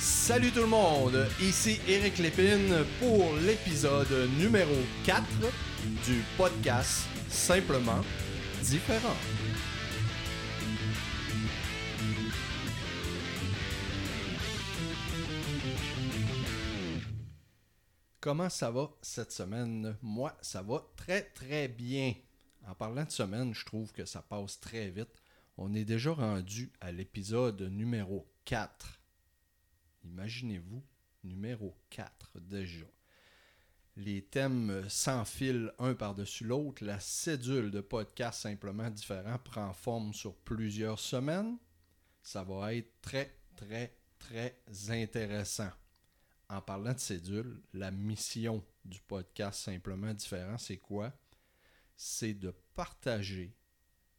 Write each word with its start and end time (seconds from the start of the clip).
Salut 0.00 0.52
tout 0.52 0.60
le 0.60 0.66
monde, 0.66 1.26
ici 1.40 1.80
Eric 1.88 2.18
Lépine 2.18 2.84
pour 3.00 3.34
l'épisode 3.44 4.30
numéro 4.38 4.76
4 5.04 5.24
du 6.06 6.22
podcast 6.36 7.08
Simplement 7.28 8.02
différent. 8.62 9.16
Comment 18.20 18.48
ça 18.48 18.70
va 18.70 18.90
cette 19.02 19.32
semaine? 19.32 19.96
Moi, 20.00 20.32
ça 20.40 20.62
va 20.62 20.86
très 20.96 21.22
très 21.22 21.66
bien. 21.66 22.14
En 22.68 22.74
parlant 22.74 23.04
de 23.04 23.10
semaine, 23.10 23.52
je 23.52 23.64
trouve 23.64 23.90
que 23.92 24.04
ça 24.04 24.22
passe 24.22 24.60
très 24.60 24.90
vite. 24.90 25.20
On 25.56 25.74
est 25.74 25.84
déjà 25.84 26.12
rendu 26.12 26.70
à 26.80 26.92
l'épisode 26.92 27.62
numéro 27.62 28.28
4. 28.44 28.97
Imaginez-vous, 30.08 30.82
numéro 31.24 31.76
4 31.90 32.40
déjà. 32.40 32.86
Les 33.96 34.22
thèmes 34.22 34.88
s'enfilent 34.88 35.72
un 35.78 35.94
par-dessus 35.94 36.44
l'autre. 36.44 36.84
La 36.84 37.00
cédule 37.00 37.70
de 37.70 37.80
podcast 37.80 38.40
simplement 38.40 38.90
différent 38.90 39.38
prend 39.38 39.72
forme 39.72 40.14
sur 40.14 40.36
plusieurs 40.36 41.00
semaines. 41.00 41.58
Ça 42.22 42.44
va 42.44 42.74
être 42.74 43.00
très, 43.00 43.36
très, 43.56 43.96
très 44.18 44.62
intéressant. 44.88 45.70
En 46.48 46.62
parlant 46.62 46.94
de 46.94 46.98
cédule, 46.98 47.60
la 47.74 47.90
mission 47.90 48.64
du 48.84 49.00
podcast 49.00 49.60
simplement 49.60 50.14
différent, 50.14 50.58
c'est 50.58 50.78
quoi? 50.78 51.12
C'est 51.96 52.34
de 52.34 52.54
partager 52.74 53.54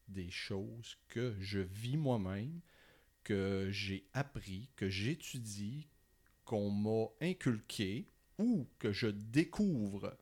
des 0.07 0.29
choses 0.29 0.97
que 1.07 1.35
je 1.39 1.59
vis 1.59 1.97
moi-même, 1.97 2.61
que 3.23 3.69
j'ai 3.71 4.07
appris, 4.13 4.69
que 4.75 4.89
j'étudie, 4.89 5.87
qu'on 6.45 6.71
m'a 6.71 7.07
inculqué 7.21 8.09
ou 8.37 8.67
que 8.79 8.91
je 8.91 9.07
découvre 9.07 10.17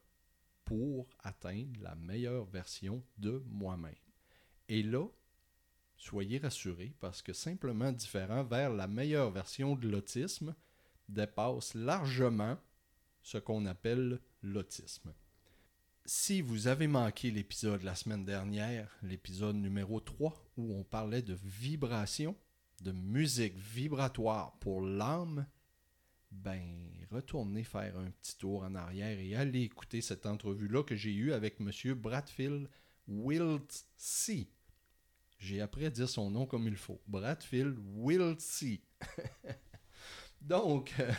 pour 0.66 1.08
atteindre 1.19 1.80
la 1.81 1.95
meilleure 1.95 2.45
version 2.45 3.03
de 3.17 3.41
moi-même. 3.47 3.95
Et 4.67 4.83
là, 4.83 5.08
soyez 5.95 6.39
rassurés 6.39 6.94
parce 6.99 7.21
que 7.21 7.31
simplement 7.31 7.91
différent 7.91 8.44
vers 8.44 8.73
la 8.73 8.88
meilleure 8.88 9.31
version 9.31 9.75
de 9.75 9.88
l'autisme 9.88 10.53
dépasse 11.08 11.73
largement 11.73 12.58
ce 13.21 13.38
qu'on 13.38 13.66
appelle 13.66 14.19
l'autisme. 14.41 15.14
Si 16.05 16.41
vous 16.41 16.67
avez 16.67 16.88
manqué 16.88 17.31
l'épisode 17.31 17.83
la 17.83 17.95
semaine 17.95 18.23
dernière, 18.23 18.89
l'épisode 19.03 19.58
numéro 19.58 19.99
3, 19.99 20.52
où 20.58 20.73
on 20.73 20.83
parlait 20.83 21.21
de 21.21 21.38
vibration, 21.43 22.36
de 22.81 22.92
musique 22.92 23.58
vibratoire 23.58 24.58
pour 24.59 24.81
l'âme, 24.81 25.45
ben 26.31 26.92
retournez 27.11 27.64
faire 27.64 27.97
un 27.97 28.11
petit 28.11 28.38
tour 28.38 28.64
en 28.64 28.75
arrière 28.75 29.20
et 29.20 29.36
allez 29.36 29.61
écouter 29.61 30.02
cette 30.02 30.25
entrevue-là 30.25 30.83
que 30.83 30.95
j'ai 30.95 31.14
eue 31.14 31.33
avec 31.33 31.59
M. 31.59 31.72
Bradfield 31.94 32.70
Wiltsey. 33.08 34.50
J'ai 35.39 35.61
appris 35.61 35.86
à 35.86 35.89
dire 35.89 36.09
son 36.09 36.30
nom 36.30 36.45
comme 36.45 36.67
il 36.67 36.75
faut. 36.75 37.02
Bradfield 37.08 37.78
Wiltsey. 37.95 38.81
Donc, 40.42 40.94
euh, 41.00 41.11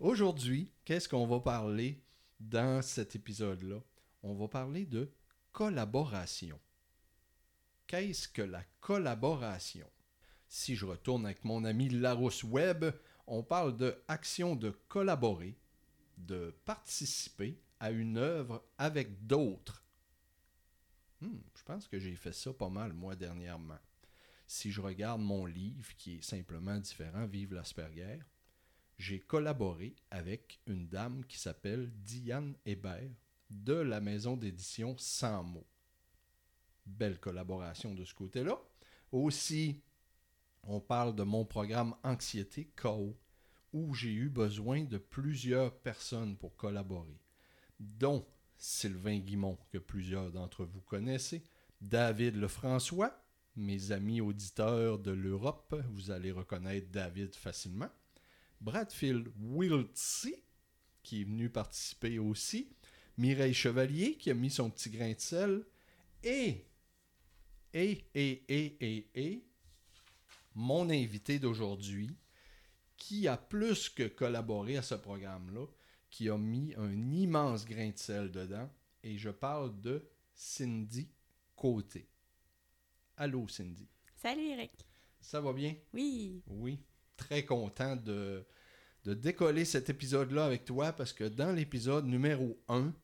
aujourd'hui, 0.00 0.72
qu'est-ce 0.84 1.08
qu'on 1.08 1.26
va 1.26 1.40
parler 1.40 2.02
dans 2.40 2.82
cet 2.82 3.14
épisode-là? 3.14 3.80
On 4.22 4.34
va 4.34 4.48
parler 4.48 4.86
de 4.86 5.10
collaboration. 5.52 6.58
Qu'est-ce 7.86 8.28
que 8.28 8.42
la 8.42 8.64
collaboration? 8.80 9.88
Si 10.48 10.74
je 10.74 10.86
retourne 10.86 11.26
avec 11.26 11.44
mon 11.44 11.64
ami 11.64 11.90
Larousse 11.90 12.42
Webb, 12.42 12.94
on 13.26 13.42
parle 13.42 13.76
de 13.76 14.02
action 14.08 14.56
de 14.56 14.70
collaborer, 14.88 15.56
de 16.16 16.54
participer 16.64 17.60
à 17.80 17.90
une 17.90 18.16
œuvre 18.16 18.64
avec 18.78 19.26
d'autres. 19.26 19.84
Hmm, 21.20 21.38
je 21.54 21.62
pense 21.64 21.86
que 21.86 21.98
j'ai 21.98 22.16
fait 22.16 22.32
ça 22.32 22.52
pas 22.52 22.70
mal, 22.70 22.92
moi, 22.92 23.14
dernièrement. 23.14 23.78
Si 24.46 24.70
je 24.70 24.80
regarde 24.80 25.20
mon 25.20 25.44
livre, 25.44 25.94
qui 25.96 26.16
est 26.16 26.22
simplement 26.22 26.78
différent, 26.78 27.26
Vive 27.26 27.52
l'Asperger, 27.52 28.20
j'ai 28.96 29.20
collaboré 29.20 29.94
avec 30.10 30.60
une 30.66 30.88
dame 30.88 31.24
qui 31.26 31.38
s'appelle 31.38 31.90
Diane 32.02 32.56
Hébert 32.64 33.10
de 33.50 33.74
la 33.74 34.00
maison 34.00 34.36
d'édition 34.36 34.96
Sans 34.98 35.44
mots. 35.44 35.66
Belle 36.86 37.20
collaboration 37.20 37.94
de 37.94 38.04
ce 38.04 38.14
côté-là. 38.14 38.58
Aussi, 39.12 39.82
on 40.68 40.80
parle 40.80 41.16
de 41.16 41.22
mon 41.22 41.44
programme 41.46 41.94
Anxiété 42.04 42.70
KO, 42.76 43.16
où 43.72 43.94
j'ai 43.94 44.12
eu 44.12 44.28
besoin 44.28 44.84
de 44.84 44.98
plusieurs 44.98 45.74
personnes 45.78 46.36
pour 46.36 46.56
collaborer, 46.56 47.18
dont 47.80 48.26
Sylvain 48.58 49.18
Guimont, 49.18 49.58
que 49.70 49.78
plusieurs 49.78 50.30
d'entre 50.30 50.64
vous 50.64 50.82
connaissez, 50.82 51.42
David 51.80 52.36
Lefrançois, 52.36 53.18
mes 53.56 53.92
amis 53.92 54.20
auditeurs 54.20 54.98
de 54.98 55.10
l'Europe, 55.10 55.74
vous 55.90 56.10
allez 56.10 56.32
reconnaître 56.32 56.90
David 56.90 57.34
facilement, 57.34 57.90
Bradfield 58.60 59.28
Wiltsey, 59.40 60.44
qui 61.02 61.22
est 61.22 61.24
venu 61.24 61.48
participer 61.48 62.18
aussi, 62.18 62.68
Mireille 63.16 63.54
Chevalier, 63.54 64.16
qui 64.16 64.30
a 64.30 64.34
mis 64.34 64.50
son 64.50 64.70
petit 64.70 64.90
grain 64.90 65.12
de 65.12 65.20
sel, 65.20 65.64
et, 66.22 66.66
et, 67.72 68.04
et, 68.14 68.44
et, 68.48 68.76
et, 68.80 69.10
et, 69.14 69.47
mon 70.54 70.90
invité 70.90 71.38
d'aujourd'hui, 71.38 72.16
qui 72.96 73.28
a 73.28 73.36
plus 73.36 73.88
que 73.88 74.08
collaboré 74.08 74.76
à 74.76 74.82
ce 74.82 74.94
programme-là, 74.94 75.66
qui 76.10 76.28
a 76.28 76.36
mis 76.36 76.74
un 76.76 77.12
immense 77.12 77.64
grain 77.64 77.90
de 77.90 77.98
sel 77.98 78.30
dedans, 78.30 78.68
et 79.02 79.16
je 79.16 79.30
parle 79.30 79.80
de 79.80 80.08
Cindy 80.34 81.08
Côté. 81.54 82.08
Allô, 83.16 83.48
Cindy. 83.48 83.88
Salut, 84.14 84.48
Eric. 84.48 84.86
Ça 85.20 85.40
va 85.40 85.52
bien? 85.52 85.74
Oui. 85.92 86.42
Oui. 86.46 86.80
Très 87.16 87.44
content 87.44 87.96
de, 87.96 88.46
de 89.04 89.14
décoller 89.14 89.64
cet 89.64 89.90
épisode-là 89.90 90.44
avec 90.44 90.64
toi 90.64 90.92
parce 90.92 91.12
que 91.12 91.24
dans 91.24 91.52
l'épisode 91.52 92.06
numéro 92.06 92.60
1, 92.68 92.94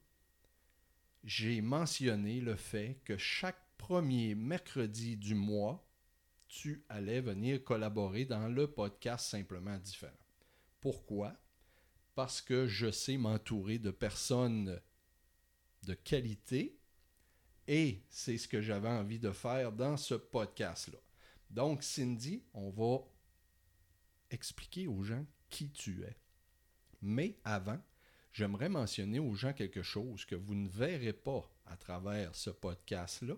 j'ai 1.25 1.61
mentionné 1.61 2.41
le 2.41 2.55
fait 2.55 3.01
que 3.05 3.17
chaque 3.17 3.61
premier 3.79 4.35
mercredi 4.35 5.17
du 5.17 5.35
mois, 5.35 5.85
tu 6.55 6.85
allais 6.89 7.21
venir 7.21 7.65
collaborer 7.65 8.27
dans 8.27 8.47
le 8.47 8.69
podcast 8.71 9.27
Simplement 9.29 9.77
Différent. 9.77 10.13
Pourquoi? 10.81 11.35
Parce 12.15 12.41
que 12.41 12.69
je 12.69 12.93
sais 12.93 13.17
m'entourer 13.17 13.81
de 13.81 13.91
personnes 13.91 14.81
de 15.83 15.95
qualité 15.95 16.79
et 17.67 18.05
c'est 18.09 18.39
ce 18.39 18.47
que 18.47 18.63
j'avais 18.63 18.89
envie 18.89 19.19
de 19.19 19.33
faire 19.33 19.73
dans 19.73 19.97
ce 19.97 20.15
podcast-là. 20.15 20.99
Donc, 21.51 21.83
Cindy, 21.83 22.45
on 22.55 22.71
va 22.71 23.05
expliquer 24.31 24.87
aux 24.87 25.03
gens 25.03 25.27
qui 25.51 25.73
tu 25.73 26.05
es. 26.05 26.17
Mais 27.03 27.37
avant, 27.43 27.81
j'aimerais 28.33 28.69
mentionner 28.69 29.19
aux 29.19 29.35
gens 29.35 29.55
quelque 29.55 29.83
chose 29.83 30.25
que 30.25 30.37
vous 30.37 30.55
ne 30.55 30.69
verrez 30.69 31.15
pas 31.15 31.53
à 31.67 31.77
travers 31.77 32.33
ce 32.37 32.51
podcast-là. 32.51 33.35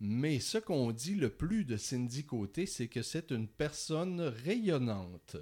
Mais 0.00 0.40
ce 0.40 0.58
qu'on 0.58 0.92
dit 0.92 1.14
le 1.14 1.30
plus 1.30 1.64
de 1.64 1.76
Cindy 1.76 2.24
Côté, 2.24 2.66
c'est 2.66 2.88
que 2.88 3.02
c'est 3.02 3.30
une 3.30 3.48
personne 3.48 4.20
rayonnante. 4.20 5.36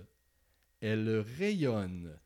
Elle 0.81 1.25
rayonne. 1.39 2.19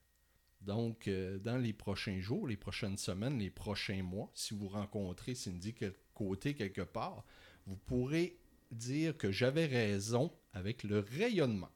Donc, 0.60 1.08
euh, 1.08 1.38
dans 1.38 1.56
les 1.56 1.72
prochains 1.72 2.20
jours, 2.20 2.46
les 2.46 2.56
prochaines 2.56 2.98
semaines, 2.98 3.38
les 3.38 3.50
prochains 3.50 4.02
mois, 4.02 4.30
si 4.34 4.54
vous 4.54 4.68
rencontrez 4.68 5.34
Cindy 5.34 5.74
Côté 6.12 6.54
quelque 6.54 6.82
part, 6.82 7.24
vous 7.66 7.76
pourrez 7.76 8.38
dire 8.70 9.16
que 9.16 9.30
j'avais 9.30 9.66
raison 9.66 10.32
avec 10.52 10.82
le 10.82 10.98
rayonnement. 10.98 11.70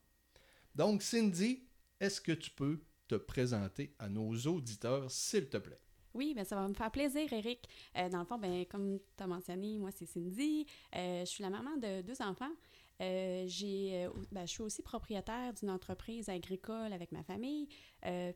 Donc, 0.74 1.02
Cindy, 1.02 1.64
est-ce 2.00 2.20
que 2.20 2.32
tu 2.32 2.50
peux 2.50 2.82
te 3.08 3.14
présenter 3.14 3.94
à 3.98 4.08
nos 4.08 4.34
auditeurs, 4.34 5.10
s'il 5.10 5.48
te 5.48 5.56
plaît? 5.56 5.80
Oui, 6.14 6.34
ben 6.34 6.44
ça 6.44 6.56
va 6.56 6.68
me 6.68 6.74
faire 6.74 6.90
plaisir, 6.90 7.32
Eric. 7.32 7.68
Euh, 7.96 8.08
dans 8.08 8.20
le 8.20 8.24
fond, 8.24 8.38
ben, 8.38 8.64
comme 8.66 8.98
tu 9.16 9.22
as 9.22 9.26
mentionné, 9.26 9.78
moi, 9.78 9.90
c'est 9.90 10.06
Cindy. 10.06 10.66
Euh, 10.94 11.20
je 11.20 11.30
suis 11.30 11.42
la 11.42 11.50
maman 11.50 11.76
de 11.76 12.02
deux 12.02 12.20
enfants. 12.22 12.52
Euh, 13.00 13.44
j'ai, 13.48 14.08
ben, 14.30 14.46
je 14.46 14.52
suis 14.52 14.62
aussi 14.62 14.82
propriétaire 14.82 15.52
d'une 15.54 15.70
entreprise 15.70 16.28
agricole 16.28 16.92
avec 16.92 17.10
ma 17.12 17.22
famille. 17.22 17.68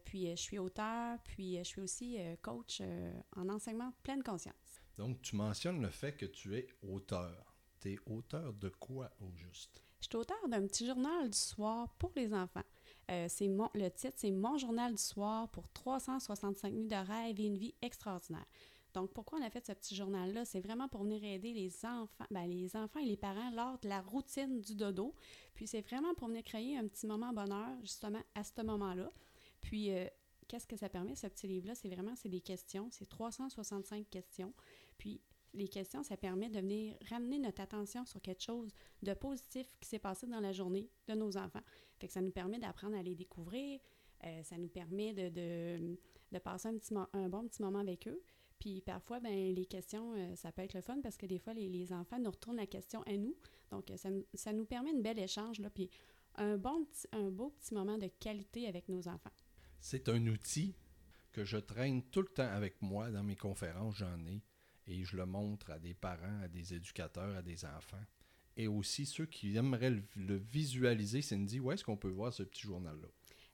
puis, 0.04 0.30
je 0.30 0.40
suis 0.40 0.58
auteur. 0.58 1.18
Puis, 1.24 1.58
je 1.58 1.64
suis 1.64 1.80
aussi 1.80 2.18
coach 2.42 2.82
en 3.36 3.48
enseignement 3.48 3.92
pleine 4.02 4.22
conscience. 4.22 4.80
Donc, 4.96 5.20
tu 5.22 5.36
mentionnes 5.36 5.82
le 5.82 5.90
fait 5.90 6.16
que 6.16 6.26
tu 6.26 6.56
es 6.56 6.66
auteur. 6.82 7.54
Tu 7.80 7.92
es 7.92 7.98
auteur 8.06 8.54
de 8.54 8.70
quoi 8.70 9.10
au 9.20 9.30
juste? 9.34 9.82
Je 10.00 10.06
suis 10.06 10.16
auteur 10.16 10.48
d'un 10.48 10.66
petit 10.66 10.86
journal 10.86 11.28
du 11.28 11.38
soir 11.38 11.94
pour 11.98 12.12
les 12.16 12.32
enfants. 12.32 12.64
Euh, 13.10 13.26
c'est 13.28 13.48
mon, 13.48 13.70
le 13.74 13.88
titre, 13.88 14.14
c'est 14.16 14.30
Mon 14.30 14.58
journal 14.58 14.92
du 14.92 15.02
soir 15.02 15.48
pour 15.50 15.68
365 15.68 16.72
nuits 16.72 16.88
de 16.88 16.96
rêve 16.96 17.40
et 17.40 17.44
une 17.44 17.56
vie 17.56 17.74
extraordinaire. 17.82 18.46
Donc, 18.94 19.12
pourquoi 19.12 19.38
on 19.38 19.42
a 19.42 19.50
fait 19.50 19.66
ce 19.66 19.72
petit 19.72 19.94
journal-là? 19.94 20.46
C'est 20.46 20.60
vraiment 20.60 20.88
pour 20.88 21.02
venir 21.02 21.22
aider 21.22 21.52
les 21.52 21.84
enfants, 21.84 22.24
ben, 22.30 22.46
les 22.46 22.76
enfants 22.76 22.98
et 22.98 23.04
les 23.04 23.16
parents 23.18 23.50
lors 23.50 23.78
de 23.80 23.88
la 23.88 24.00
routine 24.00 24.60
du 24.62 24.74
dodo. 24.74 25.14
Puis, 25.54 25.66
c'est 25.66 25.82
vraiment 25.82 26.14
pour 26.14 26.28
venir 26.28 26.42
créer 26.42 26.78
un 26.78 26.88
petit 26.88 27.06
moment 27.06 27.32
bonheur, 27.32 27.78
justement, 27.82 28.22
à 28.34 28.42
ce 28.42 28.62
moment-là. 28.62 29.12
Puis, 29.60 29.92
euh, 29.92 30.06
qu'est-ce 30.48 30.66
que 30.66 30.76
ça 30.76 30.88
permet, 30.88 31.14
ce 31.14 31.26
petit 31.26 31.46
livre-là? 31.46 31.74
C'est 31.74 31.90
vraiment, 31.90 32.16
c'est 32.16 32.30
des 32.30 32.40
questions. 32.40 32.88
C'est 32.90 33.06
365 33.06 34.08
questions. 34.08 34.54
Puis, 34.96 35.20
les 35.52 35.68
questions, 35.68 36.02
ça 36.02 36.16
permet 36.16 36.48
de 36.48 36.60
venir 36.60 36.96
ramener 37.10 37.38
notre 37.38 37.60
attention 37.60 38.04
sur 38.06 38.20
quelque 38.20 38.42
chose 38.42 38.72
de 39.02 39.14
positif 39.14 39.66
qui 39.80 39.88
s'est 39.88 39.98
passé 39.98 40.26
dans 40.26 40.40
la 40.40 40.52
journée 40.52 40.88
de 41.06 41.14
nos 41.14 41.36
enfants. 41.36 41.62
Que 41.98 42.08
ça 42.08 42.20
nous 42.20 42.30
permet 42.30 42.58
d'apprendre 42.58 42.96
à 42.96 43.02
les 43.02 43.14
découvrir, 43.14 43.80
euh, 44.24 44.42
ça 44.42 44.58
nous 44.58 44.68
permet 44.68 45.12
de, 45.14 45.28
de, 45.28 46.38
passer 46.38 46.68
un, 46.68 46.76
petit 46.76 46.94
un 47.12 47.28
bon 47.28 47.46
petit 47.48 47.62
moment 47.62 47.78
avec 47.78 48.06
eux. 48.08 48.22
Puis 48.58 48.80
parfois, 48.80 49.20
ben, 49.20 49.54
les 49.54 49.66
questions, 49.66 50.14
euh, 50.14 50.34
ça 50.34 50.52
peut 50.52 50.62
être 50.62 50.74
le 50.74 50.80
fun 50.80 51.00
parce 51.02 51.16
que 51.16 51.26
des 51.26 51.38
fois, 51.38 51.54
les, 51.54 51.68
les, 51.68 51.92
enfants 51.92 52.18
nous 52.18 52.30
retournent 52.30 52.56
la 52.56 52.66
question 52.66 53.02
à 53.02 53.16
nous. 53.16 53.36
Donc, 53.70 53.92
ça, 53.96 54.08
ça 54.34 54.52
nous 54.52 54.64
permet 54.64 54.90
une 54.90 55.02
belle 55.02 55.18
échange, 55.18 55.60
là, 55.60 55.70
puis 55.70 55.90
un, 56.36 56.56
bon 56.56 56.86
un 57.12 57.30
beau 57.30 57.50
petit 57.50 57.74
moment 57.74 57.98
de 57.98 58.08
qualité 58.20 58.66
avec 58.66 58.88
nos 58.88 59.08
enfants. 59.08 59.32
C'est 59.80 60.08
un 60.08 60.26
outil 60.26 60.74
que 61.32 61.44
je 61.44 61.58
traîne 61.58 62.02
tout 62.02 62.22
le 62.22 62.28
temps 62.28 62.50
avec 62.50 62.80
moi 62.80 63.10
dans 63.10 63.22
mes 63.22 63.36
conférences, 63.36 63.96
j'en 63.96 64.24
ai 64.26 64.42
et 64.86 65.04
je 65.04 65.16
le 65.16 65.26
montre 65.26 65.70
à 65.70 65.78
des 65.78 65.94
parents, 65.94 66.40
à 66.42 66.48
des 66.48 66.74
éducateurs, 66.74 67.36
à 67.36 67.42
des 67.42 67.64
enfants. 67.64 68.02
Et 68.56 68.68
aussi 68.68 69.04
ceux 69.04 69.26
qui 69.26 69.56
aimeraient 69.56 70.02
le, 70.14 70.36
visualiser, 70.36 71.22
Cindy, 71.22 71.60
où 71.60 71.70
est-ce 71.72 71.84
qu'on 71.84 71.96
peut 71.96 72.08
voir 72.08 72.32
ce 72.32 72.42
petit 72.42 72.62
journal-là? 72.62 73.08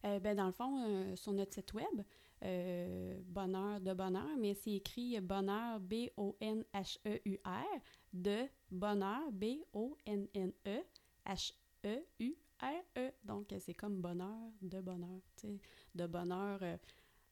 Euh, 0.05 0.21
ben, 0.21 0.37
dans 0.37 0.47
le 0.47 0.53
fond, 0.53 0.85
euh, 0.87 1.17
sur 1.17 1.33
notre 1.33 1.55
site 1.55 1.73
web, 1.75 2.03
euh, 2.45 3.21
Bonheur 3.27 3.81
de 3.81 3.95
Bonheur, 3.95 4.37
mais 4.39 4.55
c'est 4.55 4.73
écrit 4.73 5.21
Bonheur, 5.21 5.81
B-O-N-H-E-U-R, 5.81 7.65
de 8.13 8.45
Bonheur, 8.71 9.33
B-O-N-N-E, 9.33 10.83
H-E-U-R-E. 11.27 13.11
Donc, 13.25 13.55
c'est 13.59 13.75
comme 13.75 14.01
Bonheur 14.01 14.53
de 14.61 14.81
Bonheur, 14.81 15.21
tu 15.37 15.49
sais, 15.49 15.59
de 15.95 16.07
bonheur 16.07 16.61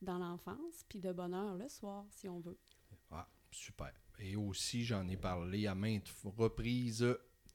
dans 0.02 0.19
l'enfance, 0.19 0.84
puis 0.88 1.00
de 1.00 1.12
bonheur 1.12 1.56
le 1.56 1.69
soir, 1.69 2.06
si 2.11 2.28
on 2.28 2.40
veut. 2.40 2.58
Ah, 3.11 3.28
Super. 3.50 3.93
Et 4.19 4.37
aussi, 4.37 4.84
j'en 4.84 5.08
ai 5.08 5.16
parlé 5.16 5.66
à 5.66 5.75
maintes 5.75 6.12
reprises 6.25 7.06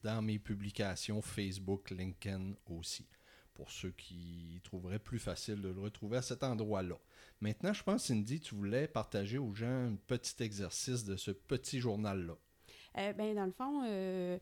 dans 0.06 0.22
mes 0.22 0.38
publications 0.38 1.20
Facebook, 1.20 1.90
LinkedIn 1.90 2.54
aussi, 2.68 3.08
pour 3.56 3.72
ceux 3.72 3.90
qui 3.90 4.62
trouveraient 4.64 5.00
plus 5.00 5.18
facile 5.18 5.62
de 5.64 5.70
le 5.70 5.82
retrouver 5.82 6.18
à 6.18 6.22
cet 6.22 6.44
endroit-là. 6.44 6.96
Maintenant, 7.42 7.74
je 7.74 7.84
pense, 7.84 8.06
Cindy, 8.06 8.40
tu 8.40 8.54
voulais 8.54 8.88
partager 8.88 9.40
aux 9.40 9.56
gens 9.56 9.88
un 9.88 9.96
petit 9.96 10.44
exercice 10.44 11.06
de 11.06 11.16
ce 11.16 11.32
petit 11.32 11.80
journal-là. 11.80 12.38
Euh, 13.00 13.14
ben, 13.14 13.34
dans 13.34 13.48
le 13.48 13.52
fond, 13.52 13.82
euh, 13.84 14.38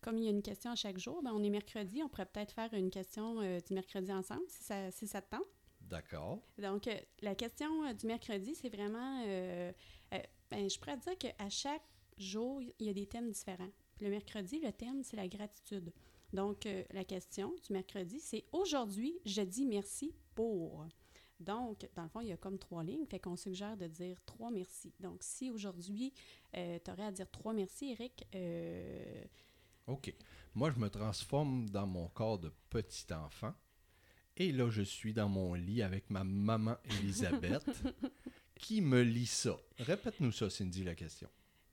comme 0.00 0.18
il 0.18 0.24
y 0.24 0.28
a 0.28 0.30
une 0.30 0.40
question 0.40 0.70
à 0.70 0.76
chaque 0.76 0.98
jour, 0.98 1.20
ben, 1.22 1.32
on 1.34 1.42
est 1.42 1.50
mercredi, 1.50 2.00
on 2.00 2.08
pourrait 2.08 2.26
peut-être 2.26 2.52
faire 2.52 2.72
une 2.72 2.90
question 2.90 3.40
euh, 3.40 3.58
du 3.58 3.74
mercredi 3.74 4.12
ensemble, 4.12 4.44
si 4.46 4.62
ça, 4.62 4.90
si 4.92 5.08
ça 5.08 5.20
te 5.20 5.30
tente. 5.30 5.48
D'accord. 5.80 6.40
Donc, 6.58 6.88
la 7.22 7.34
question 7.34 7.92
du 7.92 8.06
mercredi, 8.06 8.54
c'est 8.54 8.68
vraiment 8.68 9.24
ben, 10.50 10.70
je 10.70 10.78
pourrais 10.78 10.96
dire 10.96 11.18
qu'à 11.18 11.48
chaque 11.50 11.82
jour, 12.16 12.62
il 12.78 12.86
y 12.86 12.90
a 12.90 12.92
des 12.92 13.06
thèmes 13.06 13.30
différents. 13.30 13.70
Le 14.00 14.10
mercredi, 14.10 14.60
le 14.60 14.72
thème, 14.72 15.02
c'est 15.02 15.16
la 15.16 15.28
gratitude. 15.28 15.92
Donc, 16.32 16.66
euh, 16.66 16.84
la 16.92 17.04
question 17.04 17.52
du 17.66 17.72
mercredi, 17.72 18.20
c'est 18.20 18.44
aujourd'hui, 18.52 19.18
je 19.24 19.42
dis 19.42 19.66
merci 19.66 20.12
pour. 20.34 20.86
Donc, 21.40 21.88
dans 21.94 22.02
le 22.02 22.08
fond, 22.08 22.20
il 22.20 22.28
y 22.28 22.32
a 22.32 22.36
comme 22.36 22.58
trois 22.58 22.82
lignes, 22.82 23.06
fait 23.06 23.20
qu'on 23.20 23.36
suggère 23.36 23.76
de 23.76 23.86
dire 23.86 24.20
trois 24.26 24.50
merci. 24.50 24.92
Donc, 25.00 25.18
si 25.22 25.50
aujourd'hui, 25.50 26.12
euh, 26.56 26.78
tu 26.84 26.90
aurais 26.90 27.04
à 27.04 27.12
dire 27.12 27.30
trois 27.30 27.52
merci, 27.52 27.92
Eric. 27.92 28.26
Euh, 28.34 29.24
OK. 29.86 30.12
Moi, 30.54 30.70
je 30.70 30.78
me 30.78 30.90
transforme 30.90 31.68
dans 31.70 31.86
mon 31.86 32.08
corps 32.08 32.38
de 32.38 32.52
petit 32.70 33.12
enfant. 33.12 33.54
Et 34.36 34.52
là, 34.52 34.70
je 34.70 34.82
suis 34.82 35.12
dans 35.12 35.28
mon 35.28 35.54
lit 35.54 35.82
avec 35.82 36.10
ma 36.10 36.24
maman 36.24 36.76
Elisabeth. 36.84 37.64
Qui 38.54 38.80
me 38.80 39.02
lit 39.02 39.26
ça? 39.26 39.56
Répète-nous 39.78 40.32
ça, 40.32 40.50
Cindy, 40.50 40.82
la 40.84 40.94
question. 40.94 41.28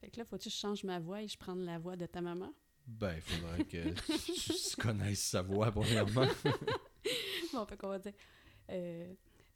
Fait 0.05 0.11
que 0.11 0.19
là, 0.19 0.25
faut-tu 0.25 0.49
que 0.49 0.53
je 0.53 0.59
change 0.59 0.83
ma 0.83 0.99
voix 0.99 1.23
et 1.23 1.27
je 1.27 1.35
prenne 1.35 1.65
la 1.65 1.79
voix 1.79 1.95
de 1.95 2.05
ta 2.05 2.21
maman? 2.21 2.53
Ben, 2.85 3.15
il 3.15 3.21
faudrait 3.21 3.65
que 3.65 3.91
tu 3.91 4.75
connaisses 4.79 5.23
sa 5.23 5.41
voix, 5.41 5.71
premièrement. 5.71 6.27
bon, 7.53 7.65
fait 7.65 7.75
qu'on 7.75 7.89
va 7.89 7.97
dire... 7.97 8.13
Euh, 8.69 9.11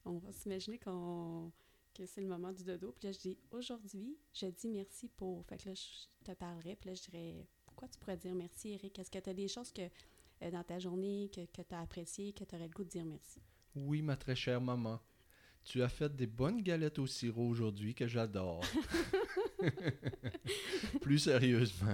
on 0.05 0.17
va 0.17 0.31
s'imaginer 0.31 0.79
qu'on 0.79 1.51
que 1.93 2.03
c'est 2.07 2.21
le 2.21 2.27
moment 2.27 2.51
du 2.51 2.63
dodo. 2.63 2.95
Puis 2.97 3.07
là, 3.07 3.11
je 3.11 3.19
dis 3.19 3.37
aujourd'hui, 3.51 4.17
je 4.33 4.47
dis 4.47 4.69
merci 4.69 5.07
pour. 5.09 5.45
Fait 5.45 5.57
que 5.57 5.69
là, 5.69 5.75
je 5.75 6.25
te 6.25 6.31
parlerai. 6.35 6.75
Puis 6.75 6.89
là, 6.89 6.95
je 6.95 7.03
dirais 7.03 7.45
pourquoi 7.67 7.87
tu 7.87 7.99
pourrais 7.99 8.17
dire 8.17 8.33
merci, 8.33 8.69
Eric? 8.69 8.97
Est-ce 8.97 9.11
que 9.11 9.19
tu 9.19 9.29
as 9.29 9.33
des 9.35 9.47
choses 9.47 9.71
que 9.71 9.83
euh, 9.83 10.49
dans 10.49 10.63
ta 10.63 10.79
journée 10.79 11.29
que, 11.31 11.41
que 11.45 11.61
tu 11.61 11.75
as 11.75 11.81
appréciées, 11.81 12.33
que 12.33 12.43
tu 12.43 12.55
aurais 12.55 12.65
le 12.65 12.73
goût 12.73 12.85
de 12.85 12.89
dire 12.89 13.05
merci? 13.05 13.39
Oui, 13.75 14.01
ma 14.01 14.17
très 14.17 14.35
chère 14.35 14.61
maman. 14.61 14.99
Tu 15.63 15.83
as 15.83 15.89
fait 15.89 16.15
des 16.15 16.27
bonnes 16.27 16.61
galettes 16.61 16.99
au 16.99 17.07
sirop 17.07 17.47
aujourd'hui 17.47 17.93
que 17.93 18.07
j'adore. 18.07 18.65
Plus 21.01 21.19
sérieusement, 21.19 21.93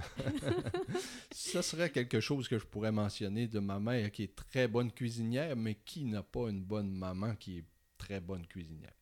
ça 1.31 1.61
serait 1.61 1.89
quelque 1.89 2.19
chose 2.19 2.47
que 2.47 2.59
je 2.59 2.65
pourrais 2.65 2.91
mentionner 2.91 3.47
de 3.47 3.59
ma 3.59 3.79
mère 3.79 4.11
qui 4.11 4.23
est 4.23 4.35
très 4.35 4.67
bonne 4.67 4.91
cuisinière, 4.91 5.55
mais 5.55 5.75
qui 5.75 6.05
n'a 6.05 6.23
pas 6.23 6.49
une 6.49 6.63
bonne 6.63 6.91
maman 6.91 7.35
qui 7.35 7.57
est 7.59 7.65
très 7.97 8.19
bonne 8.19 8.45
cuisinière. 8.45 8.93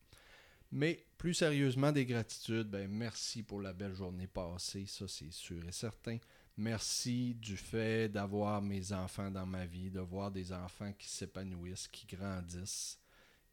Mais 0.71 1.05
plus 1.19 1.35
sérieusement, 1.35 1.91
des 1.91 2.05
gratitudes, 2.05 2.67
ben 2.67 2.89
merci 2.89 3.43
pour 3.43 3.61
la 3.61 3.73
belle 3.73 3.93
journée 3.93 4.27
passée, 4.27 4.85
ça 4.87 5.07
c'est 5.07 5.31
sûr 5.31 5.63
et 5.67 5.71
certain. 5.71 6.17
Merci 6.57 7.35
du 7.35 7.57
fait 7.57 8.09
d'avoir 8.09 8.61
mes 8.61 8.91
enfants 8.91 9.29
dans 9.29 9.45
ma 9.45 9.65
vie, 9.65 9.91
de 9.91 9.99
voir 9.99 10.31
des 10.31 10.51
enfants 10.51 10.91
qui 10.93 11.09
s'épanouissent, 11.09 11.87
qui 11.87 12.07
grandissent 12.07 12.99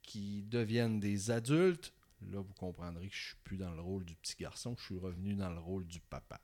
qui 0.03 0.43
deviennent 0.43 1.01
des 1.01 1.31
adultes, 1.31 1.93
là, 2.23 2.41
vous 2.41 2.55
comprendrez 2.55 3.09
que 3.09 3.15
je 3.15 3.27
suis 3.29 3.37
plus 3.45 3.57
dans 3.57 3.75
le 3.75 3.81
rôle 3.81 4.05
du 4.05 4.15
petit 4.17 4.37
garçon, 4.39 4.75
je 4.79 4.85
suis 4.85 4.99
revenu 4.99 5.35
dans 5.35 5.51
le 5.51 5.61
rôle 5.61 5.87
du 5.87 6.01
papa. 6.01 6.41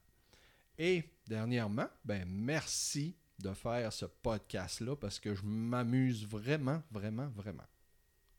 Et 0.79 1.05
dernièrement, 1.27 1.89
ben 2.05 2.25
merci 2.29 3.17
de 3.39 3.53
faire 3.53 3.93
ce 3.93 4.07
podcast-là 4.07 4.97
parce 4.97 5.19
que 5.19 5.35
je 5.35 5.43
m'amuse 5.45 6.27
vraiment, 6.27 6.83
vraiment, 6.91 7.29
vraiment. 7.29 7.65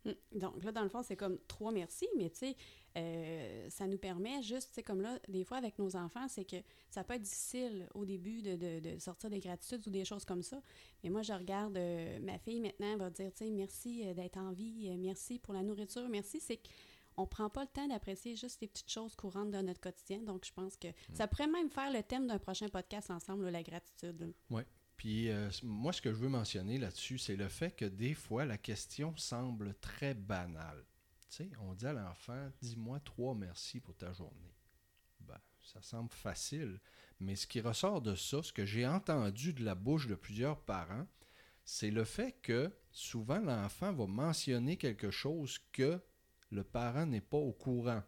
Hum, 0.06 0.16
donc 0.36 0.64
là, 0.64 0.72
dans 0.72 0.84
le 0.84 0.90
fond, 0.90 1.04
c'est 1.04 1.16
comme 1.16 1.38
trois 1.48 1.72
merci, 1.72 2.08
mais 2.18 2.30
tu 2.30 2.38
sais, 2.38 2.56
euh, 2.98 3.70
ça 3.70 3.86
nous 3.86 3.98
permet 3.98 4.42
juste, 4.42 4.70
tu 4.70 4.76
sais, 4.76 4.84
comme 4.84 5.02
là, 5.02 5.20
des 5.28 5.44
fois 5.44 5.58
avec 5.58 5.78
nos 5.78 5.96
enfants, 5.96 6.28
c'est 6.28 6.46
que 6.46 6.58
ça 6.90 7.04
peut 7.04 7.14
être 7.14 7.22
difficile 7.22 7.88
au 7.94 8.06
début 8.06 8.42
de, 8.42 8.56
de, 8.56 8.80
de, 8.80 9.00
sortir 9.00 9.30
des 9.30 9.40
gratitudes 9.40 9.86
ou 9.88 9.92
des 9.92 10.04
choses 10.04 10.26
comme 10.26 10.42
ça. 10.42 10.62
Mais 11.04 11.10
moi, 11.10 11.22
je 11.22 11.34
regarde 11.34 11.78
euh, 11.78 12.20
ma 12.22 12.40
fille 12.40 12.60
maintenant, 12.60 12.92
elle 12.94 13.00
va 13.00 13.10
dire, 13.10 13.32
tu 13.34 13.46
sais, 13.46 13.52
merci 13.52 14.04
euh, 14.06 14.14
d'être 14.14 14.38
en 14.38 14.52
vie, 14.52 14.90
merci 14.98 15.38
pour 15.38 15.54
la 15.54 15.62
nourriture, 15.62 16.10
merci. 16.10 16.40
C'est 16.40 16.60
qu'on 17.16 17.28
prend 17.28 17.50
pas 17.50 17.62
le 17.62 17.68
temps 17.68 17.88
d'apprécier 17.88 18.36
juste 18.36 18.62
les 18.62 18.68
petites 18.68 18.92
choses 18.92 19.16
courantes 19.16 19.52
de 19.52 19.62
notre 19.62 19.82
quotidien. 19.82 20.20
Donc, 20.20 20.46
je 20.46 20.54
pense 20.54 20.76
que 20.76 20.88
hmm. 20.88 21.14
ça 21.14 21.28
pourrait 21.28 21.48
même 21.48 21.70
faire 21.70 21.92
le 21.92 22.02
thème 22.02 22.26
d'un 22.26 22.40
prochain 22.40 22.68
podcast 22.68 23.12
ensemble, 23.12 23.50
la 23.50 23.64
gratitude. 23.64 24.34
Oui. 24.50 24.64
Puis 24.96 25.30
moi, 25.62 25.94
ce 25.94 26.02
que 26.02 26.12
je 26.12 26.18
veux 26.18 26.30
mentionner 26.30 26.80
là-dessus, 26.80 27.20
c'est 27.20 27.36
le 27.36 27.50
fait 27.50 27.70
que 27.70 27.86
des 27.86 28.16
fois, 28.16 28.46
la 28.46 28.58
question 28.58 29.16
semble 29.16 29.76
très 29.76 30.16
banale 30.16 30.84
on 31.60 31.74
dit 31.74 31.86
à 31.86 31.94
l'enfant, 31.94 32.50
dis-moi 32.62 33.00
trois 33.02 33.36
merci 33.36 33.80
pour 33.80 33.96
ta 33.96 34.12
journée. 34.14 34.56
Ben, 35.20 35.40
ça 35.60 35.82
semble 35.82 36.12
facile, 36.12 36.80
mais 37.20 37.36
ce 37.36 37.48
qui 37.48 37.62
ressort 37.62 38.02
de 38.02 38.16
ça, 38.16 38.42
ce 38.44 38.54
que 38.54 38.66
j'ai 38.66 38.88
entendu 38.88 39.54
de 39.54 39.64
la 39.64 39.76
bouche 39.76 40.08
de 40.08 40.16
plusieurs 40.16 40.60
parents, 40.60 41.08
c'est 41.66 41.92
le 41.92 42.06
fait 42.06 42.34
que 42.42 42.72
souvent 42.92 43.40
l'enfant 43.40 43.92
va 43.92 44.08
mentionner 44.08 44.78
quelque 44.78 45.12
chose 45.12 45.60
que 45.74 46.00
le 46.50 46.64
parent 46.64 47.06
n'est 47.06 47.22
pas 47.22 47.38
au 47.38 47.52
courant. 47.52 48.02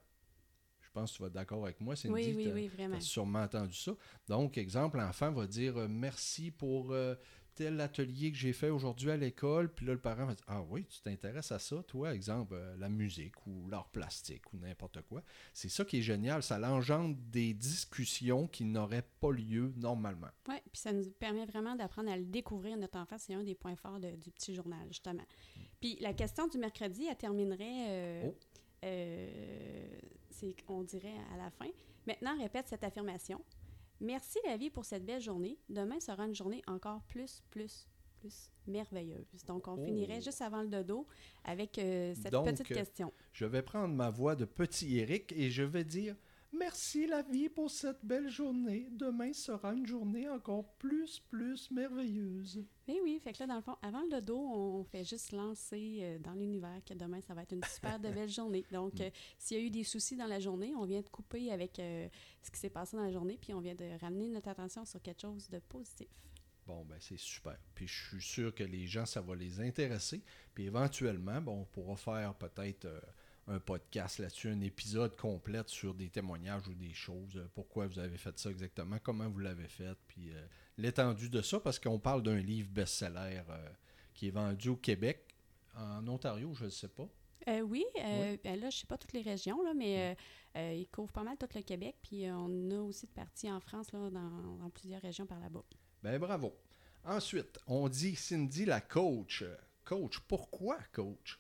Je 0.80 0.90
pense 0.92 1.12
que 1.12 1.18
tu 1.18 1.22
vas 1.22 1.28
être 1.28 1.34
d'accord 1.34 1.64
avec 1.66 1.80
moi, 1.82 1.96
Cindy. 1.96 2.14
Oui, 2.14 2.34
oui, 2.36 2.52
oui, 2.52 2.68
vraiment. 2.68 2.96
Tu 2.96 3.04
as 3.04 3.06
sûrement 3.06 3.44
entendu 3.44 3.76
ça. 3.76 3.92
Donc, 4.28 4.58
exemple, 4.58 4.98
l'enfant 4.98 5.32
va 5.32 5.46
dire 5.46 5.78
euh, 5.78 5.88
merci 5.88 6.50
pour 6.50 6.94
euh, 6.94 7.16
l'atelier 7.60 8.32
que 8.32 8.38
j'ai 8.38 8.54
fait 8.54 8.70
aujourd'hui 8.70 9.12
à 9.12 9.18
l'école, 9.18 9.74
puis 9.74 9.86
là, 9.86 9.94
le 9.94 10.00
parent 10.00 10.26
va 10.26 10.34
dire 10.34 10.46
Ah 10.48 10.62
oui, 10.62 10.86
tu 10.86 11.02
t'intéresses 11.02 11.52
à 11.52 11.60
ça, 11.60 11.84
toi, 11.84 12.14
exemple, 12.14 12.54
euh, 12.56 12.76
la 12.78 12.90
musique 12.90 13.46
ou 13.46 13.68
l'art 13.68 13.90
plastique 13.90 14.54
ou 14.54 14.58
n'importe 14.58 15.02
quoi. 15.02 15.22
C'est 15.54 15.70
ça 15.70 15.84
qui 15.84 16.00
est 16.00 16.02
génial, 16.02 16.44
ça 16.44 16.60
engendre 16.70 17.16
des 17.32 17.54
discussions 17.54 18.48
qui 18.48 18.64
n'auraient 18.66 19.08
pas 19.20 19.32
lieu 19.32 19.74
normalement. 19.78 20.30
Oui, 20.48 20.56
puis 20.72 20.82
ça 20.82 20.94
nous 20.94 21.10
permet 21.12 21.46
vraiment 21.46 21.76
d'apprendre 21.76 22.12
à 22.12 22.18
le 22.18 22.26
découvrir, 22.26 22.78
notre 22.78 22.98
enfant. 22.98 23.18
C'est 23.18 23.34
un 23.34 23.44
des 23.44 23.56
points 23.56 23.76
forts 23.76 24.00
du 24.00 24.32
petit 24.32 24.54
journal, 24.54 24.88
justement. 24.88 25.26
Puis 25.80 25.98
la 26.02 26.14
question 26.14 26.48
du 26.48 26.58
mercredi, 26.58 27.08
elle 27.10 27.18
terminerait. 27.18 27.86
Euh, 27.90 28.22
oh. 28.26 28.36
euh, 28.86 30.00
c'est, 30.30 30.56
on 30.68 30.84
dirait 30.84 31.18
à 31.34 31.38
la 31.38 31.50
fin. 31.50 31.70
Maintenant, 32.06 32.38
répète 32.38 32.68
cette 32.68 32.84
affirmation. 32.84 33.42
Merci 34.02 34.40
la 34.46 34.58
vie 34.58 34.70
pour 34.70 34.86
cette 34.86 35.06
belle 35.06 35.22
journée. 35.22 35.58
Demain 35.70 36.00
sera 36.00 36.26
une 36.26 36.36
journée 36.36 36.62
encore 36.68 37.02
plus, 37.04 37.44
plus, 37.50 37.88
plus 38.20 38.50
merveilleuse. 38.68 39.28
Donc, 39.46 39.68
on 39.68 39.78
finirait 39.78 40.20
oh. 40.20 40.24
juste 40.24 40.42
avant 40.42 40.62
le 40.62 40.70
dodo 40.70 41.06
avec 41.44 41.78
euh, 41.78 42.14
cette 42.16 42.32
petite 42.32 42.68
question. 42.68 43.12
Je 43.34 43.46
vais 43.46 43.62
prendre 43.62 43.94
ma 43.94 44.10
voix 44.10 44.36
de 44.36 44.46
petit 44.46 45.00
Eric 45.00 45.34
et 45.36 45.50
je 45.50 45.64
vais 45.64 45.84
dire 45.84 46.16
Merci 46.52 47.06
la 47.06 47.22
vie 47.22 47.48
pour 47.48 47.70
cette 47.70 48.04
belle 48.04 48.28
journée. 48.28 48.88
Demain 48.92 49.34
sera 49.34 49.72
une 49.74 49.86
journée 49.86 50.28
encore 50.28 50.66
plus, 50.80 51.20
plus 51.20 51.70
merveilleuse. 51.70 52.66
Oui, 52.88 53.00
oui, 53.04 53.20
fait 53.24 53.34
que 53.34 53.40
là, 53.40 53.48
dans 53.48 53.56
le 53.58 53.62
fond, 53.62 53.78
avant 53.84 54.04
le 54.12 54.20
dos, 54.20 54.40
on 54.40 54.84
fait 54.84 55.04
juste 55.04 55.32
lancer 55.32 56.00
euh, 56.02 56.18
dans 56.18 56.34
l'univers 56.34 56.82
que 56.84 56.96
demain, 56.96 57.22
ça 57.22 57.36
va 57.36 57.44
être 57.44 57.52
une 57.54 57.64
super 57.66 58.00
de 58.00 58.10
belle 58.10 58.30
journée. 58.30 58.66
Donc, 58.72 59.00
euh, 59.00 59.12
s'il 59.38 59.58
y 59.58 59.60
a 59.62 59.64
eu 59.64 59.70
des 59.70 59.84
soucis 59.84 60.16
dans 60.16 60.26
la 60.26 60.40
journée, 60.40 60.74
on 60.76 60.86
vient 60.86 61.02
de 61.02 61.10
couper 61.10 61.52
avec 61.52 61.78
euh, 61.78 62.10
ce 62.42 62.50
qui 62.50 62.60
s'est 62.60 62.72
passé 62.72 62.98
dans 62.98 63.04
la 63.04 63.12
journée, 63.12 63.38
puis 63.40 63.54
on 63.54 63.60
vient 63.60 63.76
de 63.76 64.00
ramener 64.02 64.30
notre 64.30 64.50
attention 64.50 64.86
sur 64.86 65.04
quelque 65.04 65.22
chose 65.22 65.48
de 65.50 65.60
positif. 65.60 66.08
Bon, 66.66 66.84
ben 66.84 66.98
c'est 67.00 67.20
super. 67.20 67.58
Puis 67.76 67.88
je 67.88 68.08
suis 68.10 68.22
sûr 68.22 68.56
que 68.56 68.64
les 68.64 68.88
gens, 68.88 69.06
ça 69.06 69.22
va 69.22 69.36
les 69.36 69.60
intéresser. 69.60 70.24
Puis 70.56 70.66
éventuellement, 70.66 71.42
bon, 71.42 71.62
on 71.62 71.66
pourra 71.66 71.96
faire 71.96 72.34
peut-être 72.34 72.88
un 73.50 73.60
podcast 73.60 74.20
là-dessus, 74.20 74.50
un 74.50 74.62
épisode 74.62 75.16
complet 75.16 75.64
sur 75.68 75.94
des 75.94 76.10
témoignages 76.10 76.68
ou 76.68 76.74
des 76.76 76.94
choses. 76.94 77.36
euh, 77.36 77.48
Pourquoi 77.56 77.88
vous 77.88 78.00
avez 78.00 78.18
fait 78.18 78.38
ça 78.38 78.50
exactement, 78.50 78.98
comment 79.02 79.28
vous 79.30 79.40
l'avez 79.40 79.68
fait, 79.68 79.98
puis 80.08 80.32
euh, 80.32 80.46
l'étendue 80.78 81.30
de 81.30 81.42
ça, 81.42 81.60
parce 81.60 81.80
qu'on 81.80 82.00
parle 82.00 82.22
d'un 82.24 82.38
livre 82.40 82.70
best-seller 82.70 83.42
euh, 83.50 83.70
qui 84.14 84.28
est 84.28 84.32
vendu 84.32 84.70
au 84.70 84.76
Québec. 84.76 85.26
En 85.76 86.08
Ontario, 86.08 86.54
je 86.54 86.66
ne 86.66 86.70
sais 86.70 86.88
pas. 86.90 87.08
Euh, 87.48 87.62
oui, 87.62 87.84
Oui. 87.96 88.38
ben 88.44 88.60
là, 88.60 88.70
je 88.70 88.78
sais 88.80 88.86
pas 88.88 88.98
toutes 88.98 89.14
les 89.14 89.22
régions, 89.22 89.64
là, 89.64 89.74
mais 89.74 90.16
il 90.56 90.88
couvre 90.90 91.12
pas 91.12 91.24
mal 91.24 91.38
tout 91.38 91.48
le 91.56 91.62
Québec, 91.62 91.96
puis 92.02 92.26
on 92.30 92.70
a 92.72 92.80
aussi 92.82 93.06
de 93.08 93.12
parties 93.12 93.50
en 93.52 93.60
France, 93.60 93.92
là, 93.94 94.10
dans, 94.10 94.58
dans 94.58 94.70
plusieurs 94.70 95.02
régions 95.02 95.26
par 95.26 95.40
là-bas. 95.40 95.64
Ben 96.04 96.20
bravo. 96.20 96.54
Ensuite, 97.06 97.60
on 97.66 97.88
dit 97.88 98.16
Cindy 98.16 98.66
la 98.66 98.82
coach. 98.82 99.44
Coach, 99.86 100.20
pourquoi 100.28 100.78
coach? 100.92 101.40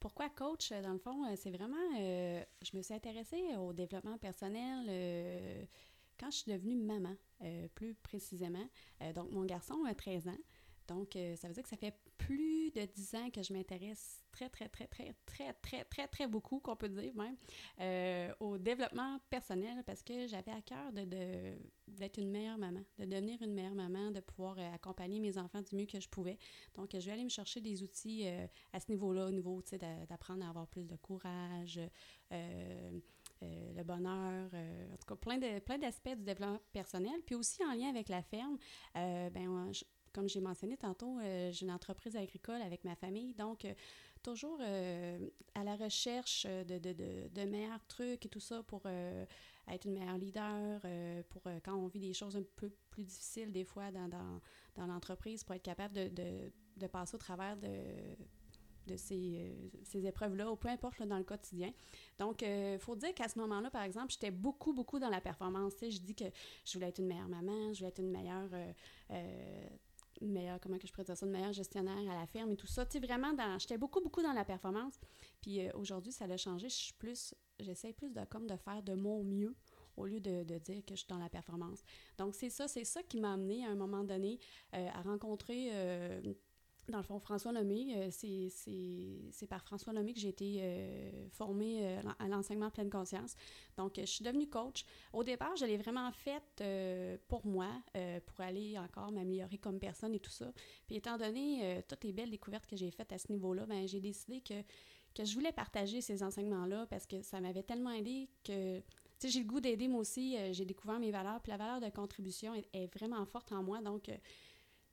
Pourquoi 0.00 0.30
coach, 0.30 0.72
euh, 0.72 0.80
dans 0.80 0.94
le 0.94 0.98
fond, 0.98 1.26
euh, 1.26 1.34
c'est 1.36 1.50
vraiment, 1.50 1.76
euh, 1.98 2.42
je 2.62 2.74
me 2.76 2.82
suis 2.82 2.94
intéressée 2.94 3.54
au 3.58 3.74
développement 3.74 4.16
personnel 4.16 5.68
quand 6.18 6.30
je 6.30 6.36
suis 6.38 6.52
devenue 6.52 6.76
maman, 6.76 7.14
plus 7.74 7.94
précisément. 7.94 8.66
Donc, 9.14 9.30
mon 9.30 9.44
garçon 9.44 9.84
a 9.86 9.94
13 9.94 10.28
ans. 10.28 10.38
Donc, 10.90 11.14
euh, 11.14 11.36
ça 11.36 11.46
veut 11.46 11.54
dire 11.54 11.62
que 11.62 11.68
ça 11.68 11.76
fait 11.76 11.94
plus 12.18 12.72
de 12.72 12.84
10 12.84 13.14
ans 13.14 13.30
que 13.30 13.44
je 13.44 13.52
m'intéresse 13.52 14.24
très, 14.32 14.48
très, 14.48 14.68
très, 14.68 14.88
très, 14.88 15.14
très, 15.24 15.52
très, 15.52 15.84
très, 15.84 16.08
très 16.08 16.26
beaucoup, 16.26 16.58
qu'on 16.58 16.74
peut 16.74 16.88
dire 16.88 17.14
même, 17.14 17.36
euh, 17.80 18.34
au 18.40 18.58
développement 18.58 19.20
personnel 19.30 19.84
parce 19.86 20.02
que 20.02 20.26
j'avais 20.26 20.50
à 20.50 20.60
cœur 20.62 20.92
de, 20.92 21.54
d'être 21.86 22.18
une 22.18 22.32
meilleure 22.32 22.58
maman, 22.58 22.80
de 22.98 23.04
devenir 23.04 23.40
une 23.40 23.54
meilleure 23.54 23.76
maman, 23.76 24.10
de 24.10 24.18
pouvoir 24.18 24.58
euh, 24.58 24.74
accompagner 24.74 25.20
mes 25.20 25.38
enfants 25.38 25.62
du 25.62 25.76
mieux 25.76 25.86
que 25.86 26.00
je 26.00 26.08
pouvais. 26.08 26.38
Donc, 26.74 26.90
je 26.92 27.06
vais 27.06 27.12
aller 27.12 27.24
me 27.24 27.28
chercher 27.28 27.60
des 27.60 27.84
outils 27.84 28.26
à 28.72 28.80
ce 28.80 28.90
niveau-là, 28.90 29.26
au 29.26 29.30
niveau, 29.30 29.62
tu 29.62 29.78
d'apprendre 29.78 30.44
à 30.44 30.48
avoir 30.48 30.66
plus 30.66 30.88
de 30.88 30.96
courage, 30.96 31.80
le 32.32 33.82
bonheur, 33.84 34.50
en 34.52 34.96
tout 34.96 35.06
cas, 35.06 35.16
plein, 35.16 35.38
de, 35.38 35.60
plein 35.60 35.78
d'aspects 35.78 36.16
du 36.16 36.24
développement 36.24 36.58
personnel. 36.72 37.20
Puis 37.24 37.36
aussi, 37.36 37.64
en 37.64 37.74
lien 37.74 37.88
avec 37.88 38.08
la 38.08 38.22
ferme, 38.22 38.58
ben, 38.94 39.72
comme 40.12 40.28
j'ai 40.28 40.40
mentionné 40.40 40.76
tantôt, 40.76 41.18
euh, 41.18 41.50
j'ai 41.52 41.64
une 41.66 41.72
entreprise 41.72 42.16
agricole 42.16 42.60
avec 42.62 42.84
ma 42.84 42.94
famille, 42.94 43.34
donc 43.34 43.64
euh, 43.64 43.74
toujours 44.22 44.58
euh, 44.60 45.18
à 45.54 45.64
la 45.64 45.76
recherche 45.76 46.46
de, 46.46 46.78
de, 46.78 46.92
de, 46.92 47.28
de 47.28 47.44
meilleurs 47.44 47.84
trucs 47.86 48.26
et 48.26 48.28
tout 48.28 48.40
ça 48.40 48.62
pour 48.62 48.82
être 48.86 49.84
une 49.86 49.94
meilleure 49.94 50.18
leader, 50.18 50.80
pour 51.30 51.42
quand 51.64 51.74
on 51.74 51.86
vit 51.86 52.00
des 52.00 52.12
choses 52.12 52.36
un 52.36 52.42
peu 52.56 52.70
plus 52.90 53.04
difficiles 53.04 53.52
des 53.52 53.64
fois 53.64 53.90
dans, 53.90 54.08
dans, 54.08 54.40
dans 54.74 54.86
l'entreprise, 54.86 55.42
pour 55.44 55.54
être 55.54 55.62
capable 55.62 55.94
de, 55.94 56.86
passer 56.88 57.14
au 57.14 57.18
travers 57.18 57.56
de, 57.56 57.68
de 58.86 58.96
ces, 58.96 59.70
ces 59.84 60.04
épreuves-là, 60.06 60.50
ou 60.50 60.56
peu 60.56 60.68
importe 60.68 61.02
dans 61.02 61.18
le 61.18 61.24
quotidien. 61.24 61.72
Donc, 62.18 62.42
il 62.42 62.78
faut 62.78 62.96
dire 62.96 63.14
qu'à 63.14 63.28
ce 63.28 63.38
moment-là, 63.38 63.70
par 63.70 63.82
exemple, 63.82 64.12
j'étais 64.12 64.30
beaucoup, 64.30 64.74
beaucoup 64.74 64.98
dans 64.98 65.10
la 65.10 65.22
performance. 65.22 65.72
Je 65.80 65.98
dis 65.98 66.14
que 66.14 66.24
je 66.66 66.74
voulais 66.74 66.88
être 66.88 66.98
une 66.98 67.06
meilleure 67.06 67.28
maman, 67.28 67.72
je 67.72 67.78
voulais 67.78 67.88
être 67.88 68.00
une 68.00 68.10
meilleure, 68.10 68.50
une 70.20 70.32
meilleure, 70.32 70.60
comment 70.60 70.78
que 70.78 70.86
je 70.86 71.14
ça, 71.14 71.26
une 71.26 71.32
meilleure 71.32 71.52
gestionnaire 71.52 71.98
à 72.10 72.20
la 72.20 72.26
ferme 72.26 72.50
et 72.52 72.56
tout 72.56 72.66
ça. 72.66 72.84
Tu 72.86 72.92
sais, 72.92 73.06
vraiment, 73.06 73.32
j'étais 73.58 73.78
beaucoup, 73.78 74.00
beaucoup 74.00 74.22
dans 74.22 74.32
la 74.32 74.44
performance. 74.44 74.98
Puis 75.40 75.60
euh, 75.60 75.70
aujourd'hui, 75.74 76.12
ça 76.12 76.24
a 76.26 76.36
changé. 76.36 76.68
Je 76.68 76.74
suis 76.74 76.94
plus, 76.94 77.34
j'essaie 77.58 77.92
plus 77.92 78.12
de, 78.12 78.24
comme 78.26 78.46
de 78.46 78.56
faire 78.56 78.82
de 78.82 78.94
mon 78.94 79.24
mieux 79.24 79.54
au 79.96 80.06
lieu 80.06 80.20
de, 80.20 80.44
de 80.44 80.58
dire 80.58 80.84
que 80.84 80.94
je 80.94 81.00
suis 81.00 81.08
dans 81.08 81.18
la 81.18 81.28
performance. 81.28 81.82
Donc, 82.18 82.34
c'est 82.34 82.50
ça, 82.50 82.68
c'est 82.68 82.84
ça 82.84 83.02
qui 83.02 83.18
m'a 83.18 83.32
amené 83.32 83.64
à 83.66 83.70
un 83.70 83.74
moment 83.74 84.04
donné 84.04 84.38
euh, 84.74 84.88
à 84.92 85.02
rencontrer 85.02 85.70
euh, 85.72 86.20
dans 86.90 86.98
le 86.98 87.04
fond, 87.04 87.18
François 87.18 87.52
Lemay, 87.52 87.94
euh, 87.96 88.08
c'est- 88.10 89.46
par 89.46 89.62
François 89.64 89.92
Lemay 89.92 90.12
que 90.12 90.20
j'ai 90.20 90.28
été 90.28 90.58
euh, 90.60 91.28
formée 91.30 91.86
euh, 91.86 92.00
à 92.18 92.28
l'enseignement 92.28 92.70
pleine 92.70 92.90
conscience. 92.90 93.34
Donc, 93.76 93.94
je 93.96 94.04
suis 94.04 94.24
devenue 94.24 94.48
coach. 94.48 94.84
Au 95.12 95.24
départ, 95.24 95.56
je 95.56 95.64
l'ai 95.64 95.76
vraiment 95.76 96.10
faite 96.12 96.62
pour 97.28 97.46
moi, 97.46 97.68
pour 98.26 98.40
aller 98.40 98.78
encore 98.78 99.10
m'améliorer 99.12 99.58
comme 99.58 99.78
personne 99.78 100.14
et 100.14 100.20
tout 100.20 100.30
ça. 100.30 100.52
Puis, 100.86 100.96
étant 100.96 101.16
donné 101.16 101.82
toutes 101.88 102.04
les 102.04 102.12
belles 102.12 102.30
découvertes 102.30 102.66
que 102.66 102.76
j'ai 102.76 102.90
faites 102.90 103.12
à 103.12 103.18
ce 103.18 103.32
niveau-là, 103.32 103.66
ben, 103.66 103.88
j'ai 103.88 104.00
décidé 104.00 104.40
que, 104.40 104.62
que 105.14 105.24
je 105.24 105.34
voulais 105.34 105.52
partager 105.52 106.00
ces 106.00 106.22
enseignements-là 106.22 106.86
parce 106.86 107.06
que 107.06 107.22
ça 107.22 107.40
m'avait 107.40 107.62
tellement 107.62 107.92
aidé 107.92 108.28
que 108.44 108.82
j'ai 109.24 109.40
le 109.40 109.46
goût 109.46 109.60
d'aider 109.60 109.88
moi 109.88 110.00
aussi. 110.00 110.36
j'ai 110.52 110.64
découvert 110.64 110.98
mes 110.98 111.10
valeurs. 111.10 111.40
Puis 111.40 111.50
la 111.50 111.56
valeur 111.58 111.80
de 111.80 111.88
contribution 111.88 112.54
est, 112.54 112.94
vraiment 112.94 113.24
forte 113.26 113.52
en 113.52 113.62
moi. 113.62 113.80
Donc, 113.80 114.10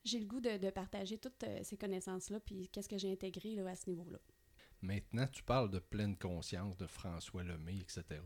j'ai 0.03 0.19
le 0.19 0.25
goût 0.25 0.39
de, 0.39 0.57
de 0.57 0.69
partager 0.69 1.17
toutes 1.17 1.43
euh, 1.43 1.59
ces 1.63 1.77
connaissances-là. 1.77 2.39
Puis 2.39 2.69
qu'est-ce 2.69 2.89
que 2.89 2.97
j'ai 2.97 3.11
intégré 3.11 3.55
là, 3.55 3.67
à 3.69 3.75
ce 3.75 3.89
niveau-là. 3.89 4.19
Maintenant, 4.81 5.25
tu 5.27 5.43
parles 5.43 5.71
de 5.71 5.79
pleine 5.79 6.15
conscience 6.17 6.77
de 6.77 6.87
François 6.87 7.43
Lemay, 7.43 7.77
etc. 7.77 8.21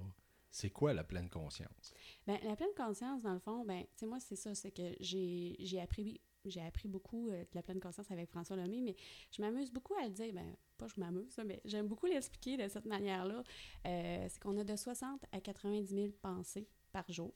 C'est 0.51 0.70
quoi 0.70 0.94
la 0.94 1.06
pleine 1.06 1.30
conscience? 1.30 1.94
Ben, 2.28 2.38
la 2.44 2.58
pleine 2.58 2.74
conscience, 2.75 3.22
dans 3.22 3.34
le 3.34 3.40
fond, 3.40 3.63
ben, 3.63 3.84
tu 3.84 3.88
sais, 3.96 4.06
moi, 4.06 4.20
c'est 4.20 4.36
ça. 4.36 4.54
C'est 4.54 4.72
que 4.72 4.96
j'ai 5.00 5.80
appris. 5.82 6.22
J'ai 6.44 6.62
appris 6.62 6.88
beaucoup 6.88 7.30
euh, 7.30 7.42
de 7.44 7.50
la 7.54 7.62
pleine 7.62 7.80
conscience 7.80 8.10
avec 8.10 8.32
François 8.32 8.56
Lemay, 8.56 8.82
mais 8.82 8.96
je 9.30 9.44
m'amuse 9.44 9.72
beaucoup 9.72 9.94
à 9.94 10.06
le 10.06 10.10
dire. 10.10 10.34
Ben, 10.34 10.56
pas 10.75 10.88
je 10.88 11.00
m'amuse, 11.00 11.40
mais 11.46 11.62
j'aime 11.66 11.88
beaucoup 11.88 12.08
l'expliquer 12.08 12.58
de 12.58 12.68
cette 12.68 12.88
manière-là. 12.88 13.44
Euh, 13.86 14.25
c'est 14.28 14.42
qu'on 14.42 14.58
a 14.58 14.63
de 14.63 14.75
60 14.75 15.24
à 15.32 15.40
90 15.40 15.94
000 15.94 16.08
pensées 16.20 16.68
par 16.92 17.10
jour. 17.12 17.32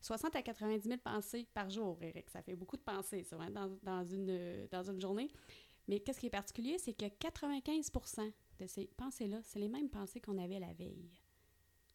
60 0.00 0.34
à 0.36 0.42
90 0.42 0.88
000 0.88 0.98
pensées 0.98 1.46
par 1.52 1.70
jour, 1.70 1.98
Eric. 2.02 2.30
Ça 2.30 2.42
fait 2.42 2.56
beaucoup 2.56 2.76
de 2.76 2.82
pensées, 2.82 3.22
ça, 3.22 3.36
hein, 3.40 3.50
dans, 3.50 3.68
dans, 3.82 4.04
une, 4.04 4.66
dans 4.70 4.82
une 4.82 5.00
journée. 5.00 5.30
Mais 5.88 6.00
qu'est-ce 6.00 6.20
qui 6.20 6.26
est 6.26 6.30
particulier, 6.30 6.78
c'est 6.78 6.92
que 6.92 7.06
95% 7.06 8.32
de 8.58 8.66
ces 8.66 8.86
pensées-là, 8.96 9.40
c'est 9.42 9.58
les 9.58 9.68
mêmes 9.68 9.90
pensées 9.90 10.20
qu'on 10.20 10.38
avait 10.38 10.60
la 10.60 10.72
veille. 10.72 11.10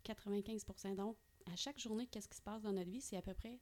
95% 0.04 0.96
Donc, 0.96 1.18
à 1.52 1.56
chaque 1.56 1.80
journée, 1.80 2.08
qu'est-ce 2.08 2.28
qui 2.28 2.38
se 2.38 2.42
passe 2.42 2.62
dans 2.62 2.74
notre 2.74 2.90
vie, 2.90 3.02
c'est 3.02 3.18
à 3.18 3.22
peu 3.22 3.34
près 3.34 3.60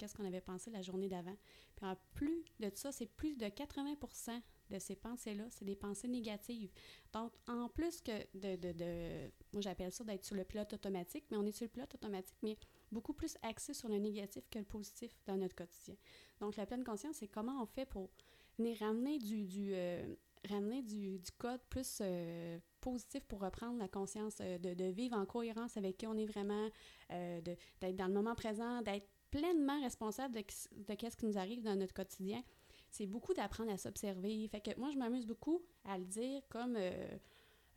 qu'est-ce 0.00 0.14
qu'on 0.14 0.24
avait 0.24 0.40
pensé 0.40 0.70
la 0.70 0.80
journée 0.80 1.08
d'avant. 1.08 1.36
Puis 1.76 1.86
en 1.86 1.94
plus 2.14 2.42
de 2.58 2.70
ça, 2.74 2.90
c'est 2.90 3.06
plus 3.06 3.36
de 3.36 3.44
80% 3.44 4.40
de 4.70 4.78
ces 4.78 4.96
pensées-là, 4.96 5.44
c'est 5.50 5.66
des 5.66 5.76
pensées 5.76 6.08
négatives. 6.08 6.70
Donc, 7.12 7.32
en 7.46 7.68
plus 7.68 8.00
que 8.00 8.12
de, 8.34 8.56
de, 8.56 8.72
de 8.72 9.30
moi 9.52 9.60
j'appelle 9.60 9.92
ça 9.92 10.02
d'être 10.04 10.24
sur 10.24 10.36
le 10.36 10.44
pilote 10.44 10.72
automatique, 10.72 11.24
mais 11.30 11.36
on 11.36 11.44
est 11.44 11.52
sur 11.52 11.66
le 11.66 11.70
pilote 11.70 11.94
automatique, 11.94 12.38
mais 12.42 12.56
beaucoup 12.92 13.12
plus 13.12 13.36
axé 13.42 13.74
sur 13.74 13.88
le 13.88 13.98
négatif 13.98 14.48
que 14.50 14.58
le 14.58 14.64
positif 14.64 15.14
dans 15.26 15.36
notre 15.36 15.54
quotidien. 15.54 15.96
Donc, 16.40 16.56
la 16.56 16.66
pleine 16.66 16.84
conscience, 16.84 17.16
c'est 17.16 17.28
comment 17.28 17.62
on 17.62 17.66
fait 17.66 17.86
pour 17.86 18.10
venir 18.58 18.78
ramener 18.78 19.18
du, 19.18 19.44
du, 19.44 19.70
euh, 19.74 20.14
ramener 20.48 20.82
du, 20.82 21.18
du 21.18 21.32
code 21.38 21.60
plus 21.68 21.98
euh, 22.00 22.58
positif 22.80 23.24
pour 23.24 23.40
reprendre 23.40 23.78
la 23.78 23.88
conscience, 23.88 24.36
euh, 24.40 24.58
de, 24.58 24.74
de 24.74 24.84
vivre 24.84 25.16
en 25.16 25.26
cohérence 25.26 25.76
avec 25.76 25.98
qui 25.98 26.06
on 26.06 26.16
est 26.16 26.26
vraiment, 26.26 26.68
d'être 27.08 27.96
dans 27.96 28.06
le 28.06 28.14
moment 28.14 28.34
présent, 28.34 28.82
d'être 28.82 29.08
pleinement 29.30 29.80
responsable 29.80 30.34
de, 30.34 30.40
de 30.40 30.94
qu'est-ce 30.94 31.16
qui 31.16 31.26
nous 31.26 31.38
arrive 31.38 31.62
dans 31.62 31.76
notre 31.76 31.94
quotidien. 31.94 32.42
C'est 32.90 33.06
beaucoup 33.06 33.34
d'apprendre 33.34 33.70
à 33.70 33.78
s'observer. 33.78 34.48
Fait 34.48 34.60
que 34.60 34.76
moi, 34.78 34.90
je 34.90 34.98
m'amuse 34.98 35.24
beaucoup 35.24 35.62
à 35.84 35.96
le 35.96 36.04
dire 36.04 36.42
comme 36.48 36.76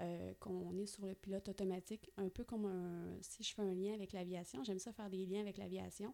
euh, 0.02 0.34
qu'on 0.40 0.78
est 0.78 0.86
sur 0.86 1.06
le 1.06 1.14
pilote 1.16 1.48
automatique, 1.50 2.10
un 2.18 2.30
peu 2.30 2.44
comme 2.44 2.66
un, 2.66 3.18
si 3.22 3.44
je 3.44 3.54
fais 3.54 3.62
un 3.62 3.74
lien 3.74 3.94
avec 3.94 4.14
l'aviation. 4.14 4.64
J'aime 4.64 4.80
ça 4.80 4.92
faire 4.92 5.10
des 5.10 5.26
liens 5.26 5.42
avec 5.42 5.58
l'aviation. 5.58 6.14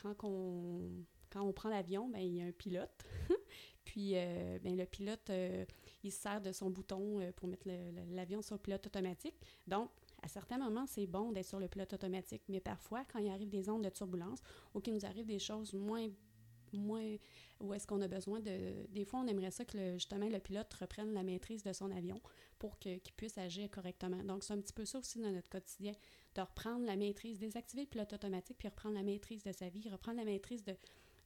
Quand 0.00 0.14
on, 0.24 1.04
quand 1.30 1.42
on 1.42 1.52
prend 1.52 1.68
l'avion, 1.68 2.08
ben, 2.08 2.20
il 2.20 2.36
y 2.36 2.40
a 2.40 2.44
un 2.44 2.52
pilote. 2.52 3.04
Puis 3.84 4.12
euh, 4.14 4.58
ben, 4.60 4.76
le 4.76 4.86
pilote, 4.86 5.28
euh, 5.30 5.64
il 6.02 6.12
se 6.12 6.20
sert 6.20 6.40
de 6.40 6.52
son 6.52 6.70
bouton 6.70 7.32
pour 7.36 7.48
mettre 7.48 7.68
l'avion 8.10 8.40
sur 8.42 8.54
le 8.54 8.60
pilote 8.60 8.86
automatique. 8.86 9.34
Donc, 9.66 9.90
à 10.22 10.28
certains 10.28 10.58
moments, 10.58 10.86
c'est 10.86 11.06
bon 11.06 11.32
d'être 11.32 11.46
sur 11.46 11.58
le 11.58 11.68
pilote 11.68 11.92
automatique, 11.92 12.42
mais 12.48 12.60
parfois, 12.60 13.04
quand 13.04 13.18
il 13.18 13.28
arrive 13.28 13.48
des 13.48 13.68
ondes 13.68 13.82
de 13.82 13.90
turbulence 13.90 14.40
ou 14.72 14.80
qu'il 14.80 14.94
nous 14.94 15.04
arrive 15.04 15.26
des 15.26 15.40
choses 15.40 15.74
moins 15.74 16.08
moins 16.78 17.16
où 17.60 17.72
est-ce 17.74 17.86
qu'on 17.86 18.00
a 18.00 18.08
besoin 18.08 18.40
de 18.40 18.86
des 18.90 19.04
fois 19.04 19.20
on 19.20 19.26
aimerait 19.26 19.50
ça 19.50 19.64
que 19.64 19.94
justement 19.94 20.28
le 20.28 20.38
pilote 20.38 20.72
reprenne 20.74 21.12
la 21.12 21.22
maîtrise 21.22 21.62
de 21.62 21.72
son 21.72 21.90
avion 21.90 22.20
pour 22.58 22.78
qu'il 22.78 23.00
puisse 23.16 23.38
agir 23.38 23.70
correctement. 23.70 24.22
Donc 24.24 24.44
c'est 24.44 24.52
un 24.52 24.60
petit 24.60 24.72
peu 24.72 24.84
ça 24.84 24.98
aussi 24.98 25.20
dans 25.20 25.30
notre 25.30 25.48
quotidien 25.48 25.92
de 26.34 26.40
reprendre 26.40 26.84
la 26.86 26.96
maîtrise 26.96 27.38
désactiver 27.38 27.82
le 27.82 27.88
pilote 27.88 28.12
automatique 28.12 28.58
puis 28.58 28.68
reprendre 28.68 28.94
la 28.94 29.02
maîtrise 29.02 29.42
de 29.42 29.52
sa 29.52 29.68
vie 29.68 29.88
reprendre 29.88 30.18
la 30.18 30.24
maîtrise 30.24 30.64
de, 30.64 30.76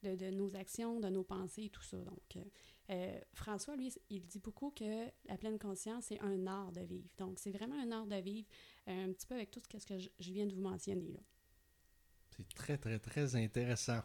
de, 0.03 0.15
de 0.15 0.31
nos 0.31 0.55
actions 0.57 1.00
de 1.00 1.09
nos 1.09 1.25
pensées 1.25 1.65
et 1.65 1.71
tout 1.71 1.83
ça. 1.83 1.97
Donc 1.99 2.45
euh, 2.91 3.21
François 3.33 3.76
lui 3.76 3.93
il 4.11 4.26
dit 4.26 4.38
beaucoup 4.38 4.71
que 4.71 5.07
la 5.26 5.37
pleine 5.37 5.59
conscience 5.59 6.07
c'est 6.07 6.21
un 6.21 6.47
art 6.47 6.73
de 6.73 6.81
vivre. 6.83 7.09
Donc 7.19 7.38
c'est 7.38 7.50
vraiment 7.50 7.81
un 7.81 7.91
art 7.93 8.07
de 8.07 8.17
vivre 8.17 8.49
euh, 8.88 9.07
un 9.07 9.12
petit 9.12 9.26
peu 9.26 9.35
avec 9.35 9.50
tout 9.50 9.61
ce 9.61 9.87
que 9.87 9.99
je, 9.99 10.09
je 10.19 10.33
viens 10.33 10.47
de 10.47 10.55
vous 10.55 10.62
mentionner 10.62 11.17
C'est 12.37 12.49
très, 12.55 12.79
très, 12.79 12.99
très 12.99 13.37
intéressant. 13.37 14.00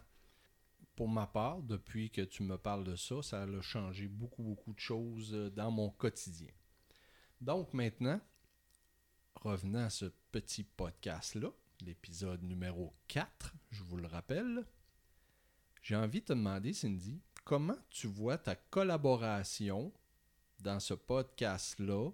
Pour 0.94 1.08
ma 1.08 1.26
part, 1.26 1.62
depuis 1.62 2.10
que 2.10 2.20
tu 2.20 2.42
me 2.42 2.58
parles 2.58 2.84
de 2.84 2.96
ça, 2.96 3.22
ça 3.22 3.42
a 3.42 3.60
changé 3.62 4.08
beaucoup, 4.08 4.42
beaucoup 4.42 4.74
de 4.74 4.78
choses 4.78 5.32
euh, 5.32 5.50
dans 5.50 5.70
mon 5.70 5.90
quotidien. 5.90 6.50
Donc 7.40 7.72
maintenant, 7.72 8.20
revenant 9.36 9.84
à 9.84 9.90
ce 9.90 10.06
petit 10.30 10.64
podcast-là, 10.64 11.48
l'épisode 11.80 12.42
numéro 12.42 12.94
4, 13.08 13.54
je 13.70 13.82
vous 13.82 13.96
le 13.96 14.06
rappelle, 14.06 14.66
j'ai 15.82 15.96
envie 15.96 16.20
de 16.20 16.26
te 16.26 16.32
demander, 16.34 16.72
Cindy, 16.72 17.20
comment 17.42 17.78
tu 17.90 18.06
vois 18.06 18.38
ta 18.38 18.54
collaboration 18.54 19.92
dans 20.60 20.78
ce 20.78 20.94
podcast-là 20.94 22.10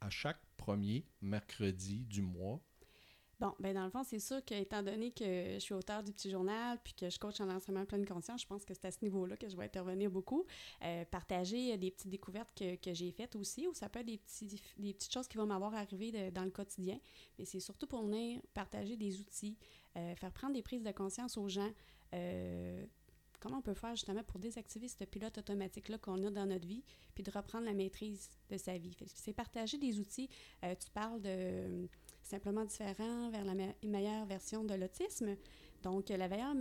à 0.00 0.10
chaque 0.10 0.44
premier 0.56 1.06
mercredi 1.20 2.04
du 2.06 2.22
mois? 2.22 2.60
Bon, 3.42 3.52
ben 3.58 3.74
dans 3.74 3.82
le 3.82 3.90
fond, 3.90 4.04
c'est 4.04 4.20
sûr 4.20 4.44
que 4.44 4.54
étant 4.54 4.84
donné 4.84 5.10
que 5.10 5.24
je 5.24 5.58
suis 5.58 5.74
auteur 5.74 6.04
du 6.04 6.12
petit 6.12 6.30
journal 6.30 6.78
puis 6.84 6.94
que 6.94 7.10
je 7.10 7.18
coach 7.18 7.40
en 7.40 7.50
enseignement 7.50 7.84
pleine 7.84 8.06
conscience, 8.06 8.42
je 8.42 8.46
pense 8.46 8.64
que 8.64 8.72
c'est 8.72 8.84
à 8.84 8.92
ce 8.92 8.98
niveau-là 9.02 9.36
que 9.36 9.48
je 9.48 9.56
vais 9.56 9.64
intervenir 9.64 10.12
beaucoup. 10.12 10.46
Euh, 10.84 11.04
partager 11.06 11.76
des 11.76 11.90
petites 11.90 12.08
découvertes 12.08 12.52
que, 12.56 12.76
que 12.76 12.94
j'ai 12.94 13.10
faites 13.10 13.34
aussi, 13.34 13.66
ou 13.66 13.74
ça 13.74 13.88
peut 13.88 13.98
être 13.98 14.06
des, 14.06 14.18
petits, 14.18 14.62
des 14.78 14.94
petites 14.94 15.12
choses 15.12 15.26
qui 15.26 15.38
vont 15.38 15.46
m'avoir 15.46 15.74
arrivé 15.74 16.30
dans 16.30 16.44
le 16.44 16.52
quotidien. 16.52 17.00
Mais 17.36 17.44
c'est 17.44 17.58
surtout 17.58 17.88
pour 17.88 18.04
venir 18.04 18.40
partager 18.54 18.96
des 18.96 19.18
outils, 19.18 19.56
euh, 19.96 20.14
faire 20.14 20.30
prendre 20.30 20.54
des 20.54 20.62
prises 20.62 20.84
de 20.84 20.92
conscience 20.92 21.36
aux 21.36 21.48
gens. 21.48 21.72
Euh, 22.14 22.86
comment 23.40 23.58
on 23.58 23.62
peut 23.62 23.74
faire 23.74 23.96
justement 23.96 24.22
pour 24.22 24.38
désactiver 24.38 24.86
ce 24.86 25.02
pilote 25.02 25.36
automatique-là 25.36 25.98
qu'on 25.98 26.22
a 26.22 26.30
dans 26.30 26.46
notre 26.46 26.68
vie, 26.68 26.84
puis 27.12 27.24
de 27.24 27.30
reprendre 27.32 27.64
la 27.64 27.74
maîtrise 27.74 28.30
de 28.50 28.56
sa 28.56 28.78
vie. 28.78 28.96
C'est 29.16 29.32
partager 29.32 29.78
des 29.78 29.98
outils. 29.98 30.28
tu 30.62 30.90
parles 30.94 31.20
de 31.20 31.88
simplement 32.32 32.64
différent 32.64 33.30
vers 33.30 33.44
la 33.44 33.54
meilleure 33.84 34.24
version 34.24 34.64
de 34.64 34.74
l'autisme. 34.74 35.36
Donc, 35.82 36.08
la 36.08 36.28
meilleure 36.28 36.54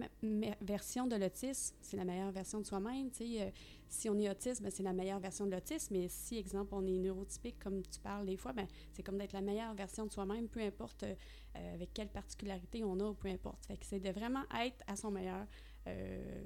version 0.62 1.08
de 1.08 1.16
l'autisme, 1.16 1.76
c'est 1.82 1.96
la 1.96 2.04
meilleure 2.04 2.32
version 2.32 2.60
de 2.60 2.66
soi-même. 2.66 3.10
Euh, 3.22 3.52
si 3.88 4.10
on 4.10 4.18
est 4.18 4.30
autiste, 4.30 4.62
ben, 4.62 4.72
c'est 4.72 4.84
la 4.84 4.92
meilleure 4.94 5.20
version 5.20 5.46
de 5.46 5.52
l'autisme. 5.52 5.96
Mais 5.96 6.08
si, 6.10 6.38
exemple, 6.38 6.74
on 6.74 6.86
est 6.86 6.98
neurotypique, 6.98 7.58
comme 7.60 7.82
tu 7.84 8.00
parles 8.00 8.26
des 8.26 8.36
fois, 8.36 8.52
ben, 8.52 8.68
c'est 8.92 9.04
comme 9.04 9.18
d'être 9.18 9.32
la 9.32 9.42
meilleure 9.42 9.74
version 9.76 10.06
de 10.06 10.12
soi-même, 10.12 10.50
peu 10.50 10.60
importe 10.60 11.04
euh, 11.04 11.74
avec 11.74 11.94
quelle 11.94 12.10
particularité 12.10 12.84
on 12.84 13.00
a 13.00 13.06
ou 13.06 13.14
peu 13.14 13.30
importe. 13.30 13.66
C'est 13.82 14.00
de 14.00 14.10
vraiment 14.10 14.44
être 14.62 14.84
à 14.88 14.96
son 14.98 15.12
meilleur. 15.12 15.46
Euh, 15.88 16.44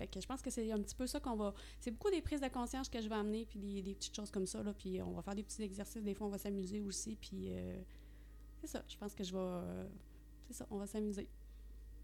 je 0.00 0.26
pense 0.26 0.42
que 0.42 0.50
c'est 0.50 0.72
un 0.72 0.80
petit 0.80 0.94
peu 0.94 1.06
ça 1.06 1.20
qu'on 1.20 1.36
va. 1.36 1.54
C'est 1.80 1.90
beaucoup 1.90 2.10
des 2.10 2.20
prises 2.20 2.40
de 2.40 2.48
conscience 2.48 2.88
que 2.88 3.00
je 3.00 3.08
vais 3.08 3.14
amener, 3.14 3.46
puis 3.46 3.60
des, 3.60 3.82
des 3.82 3.94
petites 3.94 4.16
choses 4.16 4.30
comme 4.30 4.46
ça. 4.46 4.62
Là, 4.62 4.74
puis 4.74 5.00
on 5.02 5.12
va 5.12 5.22
faire 5.22 5.34
des 5.36 5.44
petits 5.44 5.62
exercices. 5.62 6.02
Des 6.02 6.14
fois, 6.14 6.26
on 6.26 6.30
va 6.30 6.38
s'amuser 6.38 6.80
aussi. 6.80 7.16
Puis 7.16 7.52
c'est 8.60 8.66
ça. 8.66 8.82
Je 8.88 8.96
pense 8.96 9.14
que 9.14 9.24
je 9.24 9.32
vais. 9.32 9.38
Euh, 9.38 9.86
c'est 10.46 10.54
ça, 10.54 10.66
on 10.70 10.78
va 10.78 10.86
s'amuser. 10.86 11.28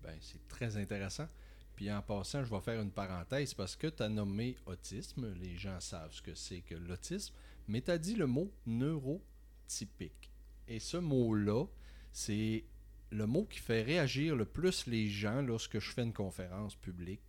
Ben, 0.02 0.16
c'est 0.21 0.47
très 0.49 0.76
intéressant. 0.76 1.28
Puis 1.76 1.90
en 1.90 2.02
passant, 2.02 2.44
je 2.44 2.50
vais 2.50 2.61
faire 2.61 2.80
une 2.80 2.90
parenthèse 2.90 3.54
parce 3.54 3.76
que 3.76 3.87
tu 3.87 4.02
as 4.02 4.09
nommé 4.09 4.56
autisme. 4.66 5.32
Les 5.35 5.56
gens 5.56 5.80
savent 5.80 6.12
ce 6.12 6.23
que 6.23 6.35
c'est 6.35 6.61
que 6.61 6.75
l'autisme. 6.75 7.35
Mais 7.68 7.80
tu 7.80 7.90
as 7.90 7.99
dit 7.99 8.14
le 8.14 8.26
mot 8.26 8.52
neurotypique. 8.66 10.30
Et 10.68 10.80
ce 10.80 10.97
mot-là, 10.97 11.64
c'est 12.12 12.64
le 13.11 13.26
mot 13.26 13.44
qui 13.44 13.59
fait 13.59 13.82
réagir 13.82 14.37
le 14.37 14.44
plus 14.44 14.87
les 14.87 15.09
gens 15.09 15.42
lorsque 15.42 15.78
je 15.78 15.90
fais 15.90 16.02
une 16.02 16.12
conférence 16.12 16.75
publique 16.75 17.23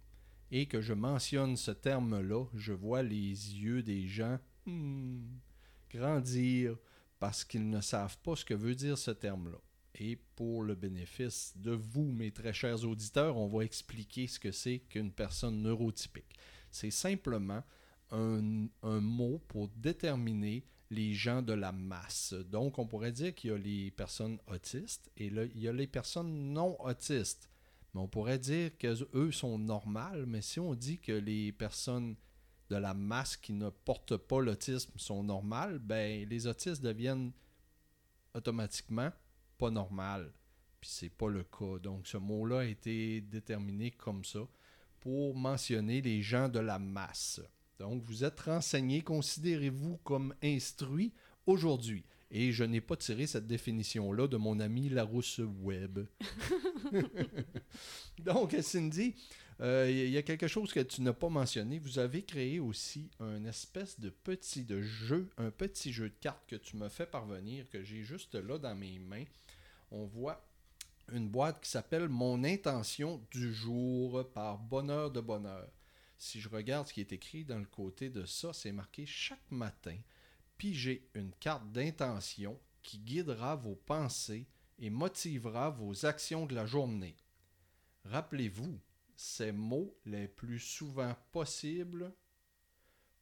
et 0.52 0.68
que 0.68 0.82
je 0.82 0.94
mentionne 0.94 1.58
ce 1.58 1.72
terme-là, 1.72 2.46
je 2.54 2.74
vois 2.74 3.02
les 3.02 3.18
yeux 3.18 3.82
des 3.82 4.08
gens 4.08 4.40
hmm, 4.66 5.24
grandir 5.90 6.78
parce 7.24 7.46
qu'ils 7.46 7.70
ne 7.70 7.80
savent 7.80 8.18
pas 8.18 8.36
ce 8.36 8.44
que 8.44 8.54
veut 8.54 8.76
dire 8.76 8.98
ce 8.98 9.12
terme-là. 9.12 9.58
Et 9.96 10.18
pour 10.36 10.62
le 10.62 10.76
bénéfice 10.76 11.54
de 11.56 11.72
vous, 11.72 12.04
mes 12.04 12.32
très 12.32 12.52
chers 12.52 12.84
auditeurs, 12.84 13.38
on 13.38 13.48
va 13.48 13.64
expliquer 13.64 14.28
ce 14.28 14.42
que 14.42 14.52
c'est 14.52 14.80
qu'une 14.80 15.10
personne 15.10 15.62
neurotypique. 15.62 16.38
C'est 16.70 16.92
simplement 16.92 17.64
un, 18.12 18.68
mot 18.82 19.40
pour 19.48 19.70
déterminer 19.70 20.66
les 20.90 21.14
gens 21.14 21.42
de 21.42 21.54
la 21.54 21.72
masse. 21.72 22.34
Donc, 22.34 22.78
on 22.78 22.88
pourrait 22.88 23.14
dire 23.14 23.34
qu'il 23.34 23.52
y 23.52 23.54
a 23.54 23.58
les 23.58 23.92
personnes 23.92 24.38
autistes 24.48 25.10
et 25.16 25.28
il 25.28 25.62
y 25.62 25.70
a 25.70 25.72
les 25.72 25.88
personnes 25.88 26.52
non 26.52 26.76
autistes. 26.86 27.50
Mais 27.94 28.02
on 28.02 28.10
pourrait 28.10 28.38
dire 28.38 28.78
qu'eux 28.78 29.32
sont 29.32 29.58
normales, 29.58 30.26
mais 30.26 30.42
si 30.42 30.60
on 30.60 30.76
dit 30.76 31.00
que 31.00 31.14
les 31.14 31.54
personnes 31.54 32.18
de 32.74 32.80
la 32.80 32.96
masse 32.96 33.38
qui 33.38 33.54
ne 33.54 33.70
portent 33.70 34.18
pas 34.18 34.42
l'autisme 34.42 34.92
sont 34.96 35.24
normales, 35.24 35.78
ben 35.78 36.28
les 36.28 36.48
autistes 36.48 36.82
deviennent 36.82 37.32
automatiquement 38.34 39.12
pas 39.60 39.70
normales. 39.70 40.34
Puis 40.82 40.90
c'est 40.92 41.10
pas 41.10 41.30
le 41.30 41.44
cas. 41.44 41.78
Donc 41.84 42.08
ce 42.08 42.18
mot-là 42.18 42.62
a 42.62 42.66
été 42.66 43.22
déterminé 43.22 43.92
comme 43.92 44.26
ça 44.26 44.40
pour 45.00 45.36
mentionner 45.36 46.02
les 46.02 46.24
gens 46.24 46.50
de 46.50 46.60
la 46.60 46.80
masse. 46.80 47.42
Donc 47.78 48.02
vous 48.02 48.24
êtes 48.24 48.40
renseigné, 48.40 49.04
considérez-vous 49.04 49.98
comme 49.98 50.34
instruit 50.42 51.14
aujourd'hui. 51.46 52.04
Et 52.32 52.52
je 52.52 52.64
n'ai 52.64 52.82
pas 52.82 52.96
tiré 52.96 53.28
cette 53.28 53.46
définition-là 53.46 54.28
de 54.28 54.38
mon 54.38 54.60
ami 54.60 54.90
Larousse 54.90 55.42
Webb. 55.62 56.08
Donc, 58.20 58.56
Cindy, 58.62 59.16
il 59.60 59.66
euh, 59.66 59.92
y 59.92 60.18
a 60.18 60.24
quelque 60.24 60.48
chose 60.48 60.74
que 60.74 60.80
tu 60.80 61.02
n'as 61.02 61.14
pas 61.14 61.30
mentionné. 61.30 61.80
Vous 61.80 62.00
avez 62.00 62.24
créé 62.24 62.60
aussi 62.60 63.10
un 63.20 63.46
espèce 63.46 64.00
de 64.00 64.10
petit 64.10 64.64
de 64.64 64.82
jeu, 64.82 65.30
un 65.38 65.52
petit 65.52 65.94
jeu 65.94 66.10
de 66.10 66.16
cartes 66.20 66.44
que 66.48 66.56
tu 66.56 66.76
me 66.76 66.90
fais 66.90 67.06
parvenir, 67.06 67.70
que 67.70 67.84
j'ai 67.84 68.04
juste 68.04 68.36
là 68.36 68.58
dans 68.58 68.76
mes 68.76 69.00
mains. 69.00 69.26
On 69.92 70.06
voit 70.06 70.46
une 71.12 71.30
boîte 71.30 71.62
qui 71.62 71.70
s'appelle 71.70 72.10
Mon 72.10 72.44
intention 72.44 73.22
du 73.32 73.54
jour 73.54 74.28
par 74.34 74.58
bonheur 74.58 75.12
de 75.12 75.22
bonheur. 75.22 75.70
Si 76.18 76.40
je 76.40 76.50
regarde 76.50 76.88
ce 76.88 76.94
qui 76.94 77.02
est 77.02 77.12
écrit 77.12 77.44
dans 77.44 77.60
le 77.60 77.66
côté 77.66 78.10
de 78.10 78.26
ça, 78.26 78.54
c'est 78.54 78.72
marqué 78.72 79.06
chaque 79.06 79.52
matin. 79.52 79.98
Pigez 80.58 81.10
une 81.14 81.34
carte 81.34 81.70
d'intention 81.72 82.58
qui 82.82 83.00
guidera 83.00 83.56
vos 83.56 83.76
pensées 83.76 84.48
et 84.80 84.90
motivera 84.90 85.70
vos 85.70 86.06
actions 86.06 86.46
de 86.46 86.56
la 86.56 86.66
journée. 86.66 87.16
Rappelez-vous, 88.06 88.80
ces 89.16 89.52
mots 89.52 89.98
les 90.06 90.28
plus 90.28 90.60
souvent 90.60 91.16
possibles 91.32 92.14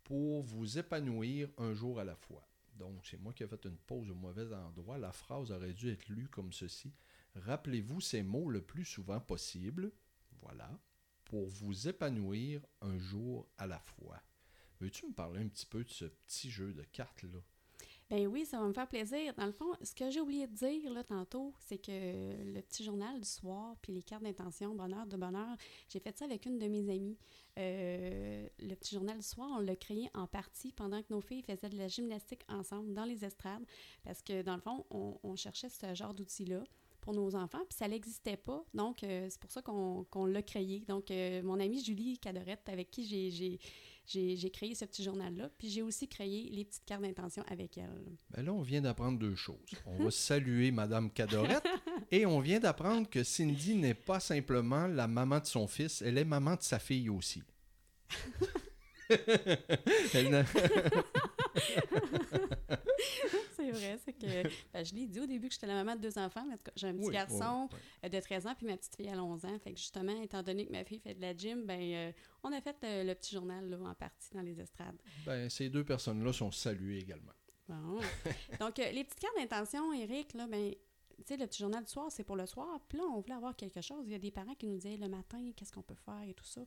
pour 0.04 0.42
vous 0.42 0.78
épanouir 0.78 1.50
un 1.58 1.74
jour 1.74 2.00
à 2.00 2.04
la 2.04 2.16
fois. 2.16 2.48
Donc, 2.76 3.06
c'est 3.06 3.20
moi 3.22 3.34
qui 3.34 3.44
ai 3.44 3.48
fait 3.48 3.66
une 3.66 3.78
pause 3.78 4.10
au 4.10 4.16
mauvais 4.16 4.54
endroit. 4.54 4.98
La 4.98 5.12
phrase 5.12 5.52
aurait 5.52 5.74
dû 5.74 5.90
être 5.90 6.10
lue 6.10 6.28
comme 6.28 6.52
ceci. 6.52 6.94
Rappelez-vous 7.36 8.02
ces 8.02 8.24
mots 8.24 8.50
le 8.50 8.62
plus 8.62 8.86
souvent 8.86 9.20
possible, 9.20 9.92
voilà, 10.42 10.70
pour 11.26 11.48
vous 11.48 11.88
épanouir 11.88 12.62
un 12.82 12.98
jour 12.98 13.48
à 13.58 13.68
la 13.68 13.80
fois. 13.80 14.22
Veux-tu 14.80 15.08
me 15.08 15.14
parler 15.14 15.42
un 15.42 15.48
petit 15.48 15.68
peu 15.68 15.84
de 15.84 15.90
ce 15.90 16.06
petit 16.06 16.50
jeu 16.50 16.74
de 16.74 16.84
cartes-là? 16.84 17.40
Ben 18.12 18.28
oui, 18.28 18.46
ça 18.46 18.60
va 18.60 18.68
me 18.68 18.74
faire 18.74 18.90
plaisir. 18.90 19.34
Dans 19.38 19.46
le 19.46 19.54
fond, 19.54 19.72
ce 19.82 19.96
que 19.96 20.10
j'ai 20.10 20.20
oublié 20.20 20.46
de 20.46 20.54
dire 20.54 20.92
là, 20.92 21.02
tantôt, 21.02 21.54
c'est 21.60 21.78
que 21.78 21.92
le 21.92 22.62
petit 22.62 22.84
journal 22.84 23.18
du 23.18 23.28
soir, 23.28 23.78
puis 23.82 23.94
les 23.94 24.04
cartes 24.04 24.24
d'intention, 24.24 24.76
bonheur 24.76 25.08
de 25.08 25.16
bonheur, 25.16 25.56
j'ai 25.88 26.02
fait 26.02 26.18
ça 26.18 26.26
avec 26.26 26.46
une 26.46 26.60
de 26.60 26.68
mes 26.68 26.90
amies. 26.94 27.18
Euh, 27.58 28.50
le 28.60 28.76
petit 28.76 28.96
journal 28.96 29.16
du 29.16 29.24
soir, 29.24 29.48
on 29.56 29.60
l'a 29.60 29.78
créé 29.78 30.10
en 30.14 30.28
partie 30.28 30.74
pendant 30.74 31.02
que 31.02 31.08
nos 31.10 31.22
filles 31.22 31.42
faisaient 31.42 31.70
de 31.70 31.78
la 31.78 31.88
gymnastique 31.88 32.44
ensemble 32.50 32.94
dans 32.94 33.06
les 33.06 33.24
estrades, 33.24 33.64
parce 34.04 34.22
que 34.22 34.42
dans 34.42 34.56
le 34.56 34.62
fond, 34.62 34.86
on, 34.90 35.36
cherchait 35.38 35.70
ce 35.70 35.94
genre 35.94 36.14
d'outils-là 36.14 36.66
pour 37.00 37.14
nos 37.14 37.34
enfants, 37.38 37.64
puis 37.70 37.78
ça 37.78 37.88
n'existait 37.88 38.36
pas. 38.36 38.62
Donc, 38.74 39.06
euh, 39.06 39.28
c'est 39.30 39.40
pour 39.40 39.52
ça 39.52 39.62
qu'on 39.62 40.26
l'a 40.26 40.42
créé. 40.42 40.84
Donc, 40.86 41.12
euh, 41.12 41.42
mon 41.44 41.62
amie 41.62 41.82
Julie 41.82 42.20
Cadorette, 42.20 42.68
avec 42.68 42.92
qui 42.92 43.06
j'ai 43.06 43.58
j'ai 44.12 44.50
créé 44.52 44.76
ce 44.76 44.86
petit 44.86 45.04
journal-là. 45.04 45.50
Puis 45.58 45.70
j'ai 45.70 45.82
aussi 45.82 46.08
créé 46.08 46.50
les 46.52 46.66
petites 46.66 46.86
cartes 46.86 47.02
d'intention 47.02 47.44
avec 47.48 47.78
elle. 47.78 47.90
Ben 48.30 48.46
là, 48.46 48.54
on 48.54 48.62
vient 48.62 48.82
d'apprendre 48.82 49.18
deux 49.18 49.36
choses. 49.36 49.58
On 49.86 50.04
va 50.04 50.12
saluer 50.12 50.72
Madame 50.72 51.12
Cadorette 51.12 51.66
et 52.12 52.26
on 52.26 52.40
vient 52.40 52.60
d'apprendre 52.60 53.10
que 53.10 53.24
Cindy 53.24 53.76
n'est 53.76 53.94
pas 53.94 54.20
simplement 54.20 54.88
la 54.88 55.08
maman 55.08 55.40
de 55.40 55.46
son 55.46 55.68
fils, 55.68 56.02
elle 56.02 56.18
est 56.18 56.26
maman 56.26 56.56
de 56.56 56.64
sa 56.64 56.80
fille 56.80 57.10
aussi. 57.10 57.44
elle 60.14 60.46
c'est 63.74 63.80
vrai, 63.80 64.00
c'est 64.04 64.14
que 64.14 64.50
ben, 64.74 64.86
je 64.86 64.94
l'ai 64.96 65.08
dit 65.08 65.20
au 65.20 65.26
début 65.26 65.48
que 65.48 65.54
j'étais 65.54 65.68
la 65.68 65.76
maman 65.84 65.96
de 65.96 66.02
deux 66.02 66.18
enfants, 66.18 66.46
mais 66.48 66.56
j'ai 66.76 66.88
un 66.88 66.94
petit 66.94 67.10
garçon 67.10 67.70
euh, 68.04 68.10
de 68.10 68.20
13 68.20 68.48
ans 68.48 68.56
puis 68.56 68.68
ma 68.68 68.78
petite 68.78 68.96
fille 68.96 69.10
à 69.10 69.22
11 69.22 69.46
ans. 69.46 69.60
Fait 69.64 69.74
que 69.74 69.80
justement, 69.80 70.22
étant 70.22 70.44
donné 70.44 70.66
que 70.66 70.72
ma 70.72 70.84
fille 70.84 71.00
fait 71.00 71.14
de 71.14 71.22
la 71.22 71.36
gym, 71.36 71.66
ben 71.66 71.80
euh, 71.80 72.12
on 72.44 72.52
a 72.52 72.62
fait 72.62 72.78
euh, 72.84 73.04
le 73.04 73.14
petit 73.16 73.36
journal 73.36 73.70
là, 73.70 73.78
en 73.80 73.94
partie 73.94 74.34
dans 74.34 74.42
les 74.42 74.60
estrades. 74.60 75.02
Ben, 75.26 75.50
ces 75.50 75.70
deux 75.70 75.84
personnes-là 75.84 76.34
sont 76.34 76.52
saluées 76.52 77.00
également. 77.00 77.34
Bon. 77.68 78.00
Donc, 78.60 78.78
les 78.78 79.04
petites 79.04 79.20
cartes 79.20 79.38
d'intention, 79.38 79.94
Eric, 79.94 80.34
là, 80.34 80.48
ben, 80.48 80.74
sais, 81.28 81.38
le 81.38 81.48
petit 81.48 81.60
journal 81.60 81.84
du 81.84 81.92
soir, 81.92 82.08
c'est 82.10 82.24
pour 82.24 82.36
le 82.36 82.46
soir. 82.46 82.80
Puis 82.88 83.00
on 83.00 83.20
voulait 83.20 83.36
avoir 83.36 83.56
quelque 83.56 83.82
chose. 83.82 84.06
Il 84.06 84.12
y 84.12 84.16
a 84.16 84.20
des 84.20 84.32
parents 84.32 84.56
qui 84.56 84.68
nous 84.68 84.78
disaient 84.78 84.98
le 84.98 85.08
matin, 85.08 85.52
qu'est-ce 85.56 85.72
qu'on 85.72 85.82
peut 85.82 85.96
faire 85.96 86.24
et 86.28 86.34
tout 86.34 86.46
ça. 86.46 86.62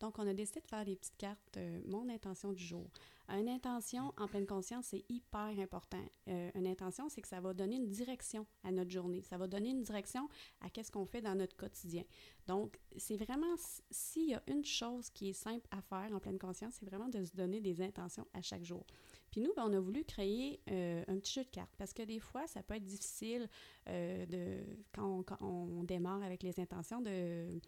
Donc, 0.00 0.18
on 0.18 0.26
a 0.26 0.34
décidé 0.34 0.60
de 0.60 0.66
faire 0.66 0.84
des 0.84 0.96
petites 0.96 1.16
cartes, 1.16 1.56
euh, 1.56 1.80
mon 1.86 2.08
intention 2.08 2.52
du 2.52 2.62
jour. 2.62 2.90
Une 3.28 3.48
intention 3.48 4.12
en 4.16 4.26
pleine 4.26 4.46
conscience, 4.46 4.86
c'est 4.86 5.04
hyper 5.08 5.54
important. 5.58 6.04
Euh, 6.28 6.50
une 6.54 6.66
intention, 6.66 7.08
c'est 7.08 7.22
que 7.22 7.28
ça 7.28 7.40
va 7.40 7.54
donner 7.54 7.76
une 7.76 7.88
direction 7.88 8.44
à 8.64 8.72
notre 8.72 8.90
journée. 8.90 9.22
Ça 9.22 9.38
va 9.38 9.46
donner 9.46 9.70
une 9.70 9.82
direction 9.82 10.28
à 10.60 10.70
qu'est-ce 10.70 10.90
qu'on 10.90 11.06
fait 11.06 11.20
dans 11.20 11.36
notre 11.36 11.56
quotidien. 11.56 12.02
Donc, 12.48 12.80
c'est 12.96 13.16
vraiment, 13.16 13.54
s'il 13.90 14.30
y 14.30 14.34
a 14.34 14.42
une 14.48 14.64
chose 14.64 15.10
qui 15.10 15.28
est 15.28 15.34
simple 15.34 15.66
à 15.70 15.80
faire 15.80 16.12
en 16.12 16.18
pleine 16.18 16.38
conscience, 16.38 16.74
c'est 16.80 16.86
vraiment 16.86 17.08
de 17.08 17.22
se 17.22 17.36
donner 17.36 17.60
des 17.60 17.80
intentions 17.82 18.26
à 18.34 18.42
chaque 18.42 18.64
jour. 18.64 18.84
Puis 19.30 19.40
nous, 19.40 19.52
ben, 19.54 19.64
on 19.66 19.72
a 19.72 19.80
voulu 19.80 20.04
créer 20.04 20.60
euh, 20.70 21.04
un 21.06 21.18
petit 21.18 21.34
jeu 21.34 21.44
de 21.44 21.50
cartes 21.50 21.74
parce 21.78 21.92
que 21.92 22.02
des 22.02 22.18
fois, 22.18 22.46
ça 22.46 22.62
peut 22.62 22.74
être 22.74 22.84
difficile 22.84 23.48
euh, 23.88 24.26
de, 24.26 24.58
quand 24.92 25.24
on, 25.40 25.84
démarre 25.84 26.22
avec 26.22 26.42
les 26.42 26.58
intentions 26.60 27.00
de, 27.00 27.60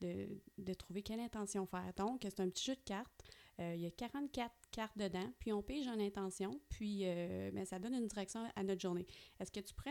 de, 0.00 0.74
trouver 0.74 1.02
quelle 1.02 1.20
intention 1.20 1.66
faire. 1.66 1.92
Donc, 1.96 2.20
c'est 2.22 2.40
un 2.40 2.48
petit 2.48 2.64
jeu 2.64 2.74
de 2.74 2.82
cartes. 2.84 3.24
Euh, 3.60 3.74
il 3.74 3.82
y 3.82 3.86
a 3.86 3.90
44 3.90 4.52
cartes 4.70 4.96
dedans, 4.96 5.30
puis 5.38 5.52
on 5.52 5.62
pige 5.62 5.86
une 5.86 6.00
intention, 6.00 6.58
puis 6.70 7.04
ben, 7.52 7.64
ça 7.64 7.78
donne 7.78 7.94
une 7.94 8.06
direction 8.06 8.50
à 8.56 8.62
notre 8.62 8.80
journée. 8.80 9.06
Est-ce 9.38 9.52
que 9.52 9.60
tu 9.60 9.74
prends 9.74 9.90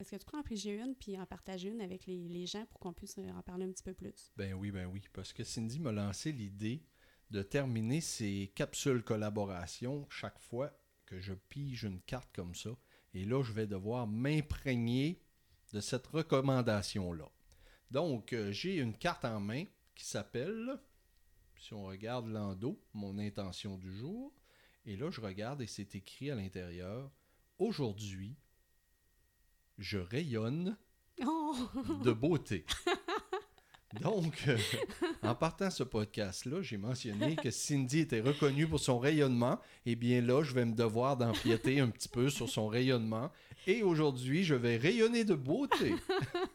est-ce 0.00 0.12
que 0.12 0.16
tu 0.16 0.26
prends 0.26 0.38
en 0.38 0.42
piger 0.44 0.78
une 0.78 0.94
puis 0.94 1.18
en 1.18 1.26
partager 1.26 1.70
une 1.70 1.80
avec 1.80 2.06
les, 2.06 2.28
les 2.28 2.46
gens 2.46 2.64
pour 2.66 2.78
qu'on 2.78 2.92
puisse 2.92 3.18
en 3.18 3.42
parler 3.42 3.64
un 3.64 3.72
petit 3.72 3.82
peu 3.82 3.94
plus? 3.94 4.30
Ben 4.36 4.54
oui, 4.54 4.70
ben 4.70 4.86
oui. 4.86 5.02
Parce 5.12 5.32
que 5.32 5.42
Cindy 5.42 5.80
m'a 5.80 5.90
lancé 5.90 6.30
l'idée 6.30 6.84
de 7.30 7.42
terminer 7.42 8.00
ces 8.00 8.52
capsules 8.54 9.02
collaboration 9.02 10.06
chaque 10.10 10.38
fois 10.38 10.72
que 11.06 11.20
je 11.20 11.34
pige 11.34 11.84
une 11.84 12.00
carte 12.00 12.30
comme 12.34 12.54
ça. 12.54 12.70
Et 13.14 13.24
là, 13.24 13.42
je 13.42 13.52
vais 13.52 13.66
devoir 13.66 14.06
m'imprégner 14.06 15.22
de 15.72 15.80
cette 15.80 16.06
recommandation-là. 16.06 17.30
Donc, 17.90 18.32
euh, 18.32 18.52
j'ai 18.52 18.76
une 18.76 18.96
carte 18.96 19.24
en 19.24 19.40
main 19.40 19.64
qui 19.94 20.04
s'appelle, 20.04 20.78
si 21.56 21.72
on 21.74 21.84
regarde 21.84 22.28
l'endo, 22.28 22.80
mon 22.92 23.18
intention 23.18 23.76
du 23.78 23.92
jour. 23.92 24.32
Et 24.84 24.96
là, 24.96 25.10
je 25.10 25.20
regarde 25.20 25.62
et 25.62 25.66
c'est 25.66 25.94
écrit 25.94 26.30
à 26.30 26.34
l'intérieur, 26.34 27.10
aujourd'hui, 27.58 28.36
je 29.78 29.98
rayonne 29.98 30.76
oh! 31.24 31.56
de 32.04 32.12
beauté. 32.12 32.64
Donc, 34.00 34.44
euh, 34.48 34.58
en 35.22 35.34
partant 35.34 35.70
ce 35.70 35.82
podcast-là, 35.82 36.60
j'ai 36.60 36.76
mentionné 36.76 37.36
que 37.36 37.50
Cindy 37.50 38.00
était 38.00 38.20
reconnue 38.20 38.68
pour 38.68 38.80
son 38.80 38.98
rayonnement. 38.98 39.58
Eh 39.86 39.96
bien 39.96 40.20
là, 40.20 40.42
je 40.42 40.52
vais 40.52 40.66
me 40.66 40.74
devoir 40.74 41.16
d'empiéter 41.16 41.80
un 41.80 41.88
petit 41.88 42.08
peu 42.08 42.28
sur 42.28 42.48
son 42.48 42.68
rayonnement. 42.68 43.30
Et 43.66 43.82
aujourd'hui, 43.82 44.44
je 44.44 44.54
vais 44.54 44.76
rayonner 44.76 45.24
de 45.24 45.34
beauté. 45.34 45.94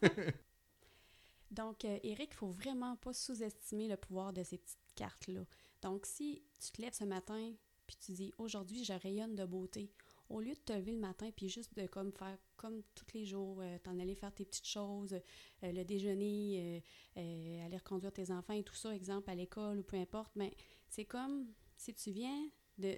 Donc, 1.51 1.85
euh, 1.85 1.99
Eric, 2.03 2.29
il 2.31 2.35
faut 2.35 2.51
vraiment 2.51 2.95
pas 2.97 3.13
sous-estimer 3.13 3.87
le 3.87 3.97
pouvoir 3.97 4.33
de 4.33 4.43
ces 4.43 4.57
petites 4.57 4.93
cartes-là. 4.95 5.41
Donc, 5.81 6.05
si 6.05 6.43
tu 6.59 6.71
te 6.71 6.81
lèves 6.81 6.93
ce 6.93 7.03
matin 7.03 7.53
puis 7.85 7.97
tu 7.97 8.11
dis 8.11 8.33
aujourd'hui, 8.37 8.83
je 8.83 8.93
rayonne 8.93 9.35
de 9.35 9.45
beauté, 9.45 9.91
au 10.33 10.41
lieu 10.41 10.53
de 10.53 10.59
te 10.59 10.73
lever 10.73 10.93
le 10.93 10.99
matin 10.99 11.29
puis 11.35 11.47
juste 11.47 11.75
de 11.77 11.85
comme 11.85 12.11
faire 12.11 12.37
comme 12.57 12.81
tous 12.95 13.05
les 13.13 13.25
jours, 13.25 13.59
euh, 13.61 13.77
t'en 13.83 13.99
aller 13.99 14.15
faire 14.15 14.33
tes 14.33 14.45
petites 14.45 14.67
choses, 14.67 15.13
euh, 15.13 15.71
le 15.71 15.83
déjeuner, 15.83 16.81
euh, 17.17 17.65
aller 17.65 17.77
reconduire 17.77 18.11
tes 18.11 18.31
enfants 18.31 18.53
et 18.53 18.63
tout 18.63 18.73
ça, 18.73 18.95
exemple 18.95 19.29
à 19.29 19.35
l'école 19.35 19.79
ou 19.79 19.83
peu 19.83 19.97
importe, 19.97 20.31
mais 20.35 20.53
c'est 20.89 21.05
comme 21.05 21.47
si 21.77 21.93
tu 21.93 22.11
viens 22.11 22.49
de, 22.77 22.97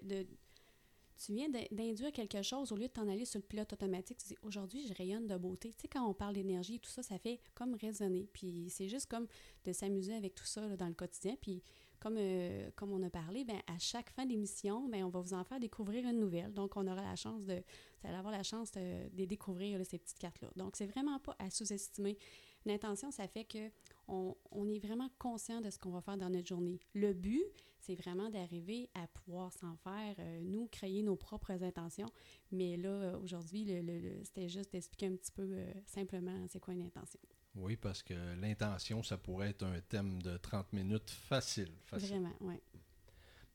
tu 1.17 1.33
viens 1.33 1.49
d'induire 1.49 2.11
quelque 2.11 2.41
chose 2.41 2.71
au 2.71 2.75
lieu 2.75 2.87
de 2.87 2.93
t'en 2.93 3.07
aller 3.07 3.25
sur 3.25 3.39
le 3.39 3.45
pilote 3.45 3.73
automatique, 3.73 4.17
tu 4.17 4.27
dis 4.27 4.37
aujourd'hui 4.41 4.87
je 4.87 4.93
rayonne 4.93 5.27
de 5.27 5.37
beauté. 5.37 5.73
Tu 5.73 5.81
sais, 5.81 5.87
quand 5.87 6.07
on 6.07 6.13
parle 6.13 6.35
d'énergie, 6.35 6.79
tout 6.79 6.89
ça, 6.89 7.03
ça 7.03 7.17
fait 7.17 7.39
comme 7.53 7.75
résonner. 7.75 8.29
Puis 8.31 8.67
c'est 8.69 8.87
juste 8.87 9.07
comme 9.07 9.27
de 9.63 9.73
s'amuser 9.73 10.13
avec 10.13 10.35
tout 10.35 10.45
ça 10.45 10.75
dans 10.77 10.87
le 10.87 10.93
quotidien. 10.93 11.35
Puis 11.41 11.63
comme, 12.05 12.17
euh, 12.19 12.69
comme 12.75 12.91
on 12.91 13.01
a 13.01 13.09
parlé, 13.09 13.43
ben, 13.43 13.59
à 13.65 13.79
chaque 13.79 14.11
fin 14.11 14.27
d'émission, 14.27 14.87
ben, 14.89 15.03
on 15.03 15.09
va 15.09 15.21
vous 15.21 15.33
en 15.33 15.43
faire 15.43 15.59
découvrir 15.59 16.07
une 16.07 16.19
nouvelle. 16.19 16.53
Donc, 16.53 16.77
on 16.77 16.85
aura 16.85 17.01
la 17.01 17.15
chance 17.15 17.43
de, 17.45 17.63
la 18.03 18.43
chance 18.43 18.71
de, 18.73 19.25
découvrir 19.25 19.83
ces 19.83 19.97
petites 19.97 20.19
cartes-là. 20.19 20.49
Donc, 20.55 20.75
c'est 20.75 20.85
vraiment 20.85 21.17
pas 21.17 21.35
à 21.39 21.49
sous-estimer. 21.49 22.15
L'intention, 22.63 23.09
ça 23.09 23.27
fait 23.27 23.45
que 23.45 23.71
on, 24.07 24.35
est 24.69 24.77
vraiment 24.77 25.09
conscient 25.17 25.61
de 25.61 25.71
ce 25.71 25.79
qu'on 25.79 25.89
va 25.89 26.01
faire 26.01 26.15
dans 26.15 26.29
notre 26.29 26.47
journée. 26.47 26.79
Le 26.93 27.13
but, 27.13 27.43
c'est 27.79 27.95
vraiment 27.95 28.29
d'arriver 28.29 28.87
à 28.93 29.07
pouvoir 29.07 29.51
s'en 29.51 29.75
faire, 29.77 30.15
euh, 30.19 30.41
nous, 30.43 30.67
créer 30.67 31.01
nos 31.01 31.15
propres 31.15 31.63
intentions. 31.63 32.09
Mais 32.51 32.77
là, 32.77 32.89
euh, 32.89 33.19
aujourd'hui, 33.19 33.65
le, 33.67 34.23
c'était 34.23 34.47
juste 34.47 34.73
d'expliquer 34.73 35.07
un 35.07 35.15
petit 35.15 35.31
peu 35.31 35.49
simplement 35.87 36.45
c'est 36.49 36.59
quoi 36.59 36.75
une 36.75 36.83
intention. 36.83 37.19
Oui, 37.55 37.77
parce 37.77 38.03
que 38.03 38.13
l'intention, 38.41 39.01
ça 39.01 39.17
pourrait 39.17 39.51
être 39.51 39.63
un 39.63 39.79
thème 39.79 40.21
de 40.21 40.37
30 40.37 40.73
minutes 40.73 41.09
facile. 41.09 41.71
Vraiment, 41.91 42.33
oui. 42.41 42.55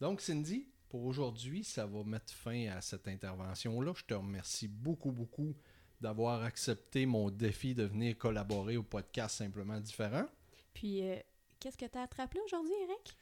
Donc, 0.00 0.22
Cindy, 0.22 0.66
pour 0.88 1.04
aujourd'hui, 1.04 1.62
ça 1.64 1.86
va 1.86 2.02
mettre 2.02 2.32
fin 2.32 2.68
à 2.68 2.80
cette 2.80 3.06
intervention-là. 3.06 3.92
Je 3.94 4.04
te 4.04 4.14
remercie 4.14 4.68
beaucoup, 4.68 5.12
beaucoup 5.12 5.54
d'avoir 6.00 6.42
accepté 6.42 7.04
mon 7.04 7.30
défi 7.30 7.74
de 7.74 7.84
venir 7.84 8.16
collaborer 8.16 8.78
au 8.78 8.82
podcast 8.82 9.36
Simplement 9.36 9.78
Différent. 9.78 10.26
Puis, 10.72 11.02
euh, 11.02 11.16
qu'est-ce 11.58 11.76
que 11.76 11.84
tu 11.84 11.98
as 11.98 12.02
attrapé 12.02 12.38
aujourd'hui, 12.44 12.72
Eric? 12.84 13.16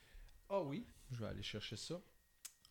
Ah 0.49 0.61
oui, 0.61 0.85
je 1.11 1.19
vais 1.19 1.27
aller 1.27 1.43
chercher 1.43 1.75
ça 1.75 2.01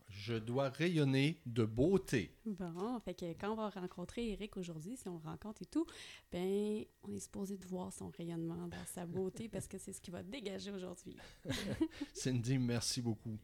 je 0.09 0.35
dois 0.35 0.69
rayonner 0.69 1.41
de 1.47 1.65
beauté. 1.65 2.33
Bon, 2.47 2.99
fait 3.01 3.15
que 3.15 3.33
quand 3.35 3.53
on 3.53 3.57
va 3.57 3.69
rencontrer 3.71 4.33
Eric 4.33 4.57
aujourd'hui, 4.57 4.97
si 4.97 5.09
on 5.09 5.19
le 5.19 5.25
rencontre 5.25 5.63
et 5.63 5.67
tout, 5.67 5.87
ben 6.33 6.85
on 7.03 7.13
est 7.13 7.21
supposé 7.21 7.57
de 7.57 7.67
voir 7.67 7.93
son 7.93 8.09
rayonnement 8.09 8.69
dans 8.69 8.85
sa 8.87 9.07
beauté 9.07 9.49
parce 9.49 9.69
que 9.69 9.79
c'est 9.79 9.93
ce 9.93 10.01
qui 10.01 10.11
va 10.11 10.23
dégager 10.23 10.71
aujourd'hui. 10.71 11.17
Cindy, 12.15 12.59
merci 12.59 13.03
beaucoup. 13.03 13.39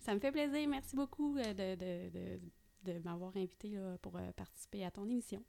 Ça 0.00 0.14
me 0.14 0.20
fait 0.20 0.32
plaisir. 0.32 0.68
Merci 0.68 0.94
beaucoup 0.94 1.36
euh, 1.36 1.52
de, 1.52 1.74
de, 1.74 2.10
de, 2.10 2.92
de 2.92 2.98
m'avoir 3.04 3.36
invité 3.36 3.76
pour 4.02 4.16
euh, 4.16 4.32
participer 4.32 4.84
à 4.84 4.90
ton 4.90 5.08
émission. 5.08 5.42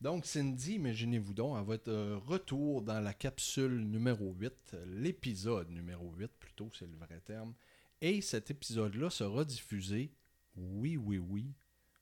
Donc, 0.00 0.24
Cindy, 0.24 0.76
imaginez-vous 0.76 1.34
donc, 1.34 1.58
à 1.58 1.62
votre 1.62 1.90
euh, 1.90 2.16
retour 2.16 2.80
dans 2.80 3.00
la 3.00 3.12
capsule 3.12 3.80
numéro 3.80 4.32
8, 4.32 4.76
l'épisode 4.86 5.68
numéro 5.68 6.10
8 6.16 6.30
plutôt, 6.38 6.70
c'est 6.72 6.86
le 6.86 6.96
vrai 6.96 7.20
terme, 7.22 7.52
et 8.00 8.20
cet 8.20 8.50
épisode-là 8.50 9.10
sera 9.10 9.44
diffusé. 9.44 10.12
Oui, 10.56 10.96
oui, 10.96 11.18
oui. 11.18 11.54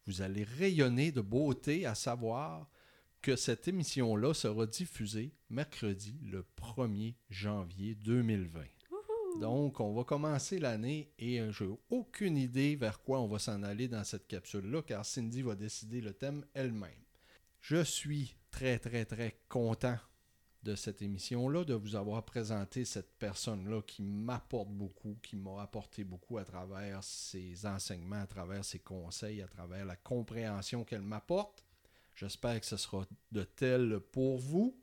Vous 0.06 0.22
allez 0.22 0.44
rayonner 0.44 1.12
de 1.12 1.20
beauté 1.20 1.86
à 1.86 1.94
savoir 1.94 2.68
que 3.20 3.36
cette 3.36 3.68
émission-là 3.68 4.32
sera 4.32 4.66
diffusée 4.66 5.32
mercredi 5.50 6.18
le 6.22 6.46
1er 6.56 7.14
janvier 7.30 7.94
2020. 7.94 8.60
Donc, 9.40 9.80
on 9.80 9.92
va 9.94 10.04
commencer 10.04 10.58
l'année 10.58 11.12
et 11.18 11.40
je 11.50 11.64
n'ai 11.64 11.78
aucune 11.90 12.36
idée 12.36 12.74
vers 12.74 13.02
quoi 13.02 13.20
on 13.20 13.28
va 13.28 13.38
s'en 13.38 13.62
aller 13.62 13.86
dans 13.86 14.02
cette 14.02 14.26
capsule-là, 14.26 14.82
car 14.82 15.04
Cindy 15.04 15.42
va 15.42 15.54
décider 15.54 16.00
le 16.00 16.12
thème 16.12 16.44
elle-même. 16.54 17.04
Je 17.60 17.84
suis 17.84 18.34
très, 18.50 18.78
très, 18.78 19.04
très 19.04 19.40
content 19.48 19.98
de 20.62 20.74
cette 20.74 21.02
émission-là, 21.02 21.64
de 21.64 21.74
vous 21.74 21.94
avoir 21.94 22.24
présenté 22.24 22.84
cette 22.84 23.16
personne-là 23.18 23.82
qui 23.82 24.02
m'apporte 24.02 24.68
beaucoup, 24.68 25.16
qui 25.22 25.36
m'a 25.36 25.62
apporté 25.62 26.04
beaucoup 26.04 26.38
à 26.38 26.44
travers 26.44 27.02
ses 27.04 27.64
enseignements, 27.64 28.22
à 28.22 28.26
travers 28.26 28.64
ses 28.64 28.80
conseils, 28.80 29.40
à 29.40 29.48
travers 29.48 29.84
la 29.84 29.96
compréhension 29.96 30.84
qu'elle 30.84 31.02
m'apporte. 31.02 31.64
J'espère 32.14 32.60
que 32.60 32.66
ce 32.66 32.76
sera 32.76 33.06
de 33.30 33.44
tel 33.44 34.00
pour 34.12 34.38
vous. 34.38 34.76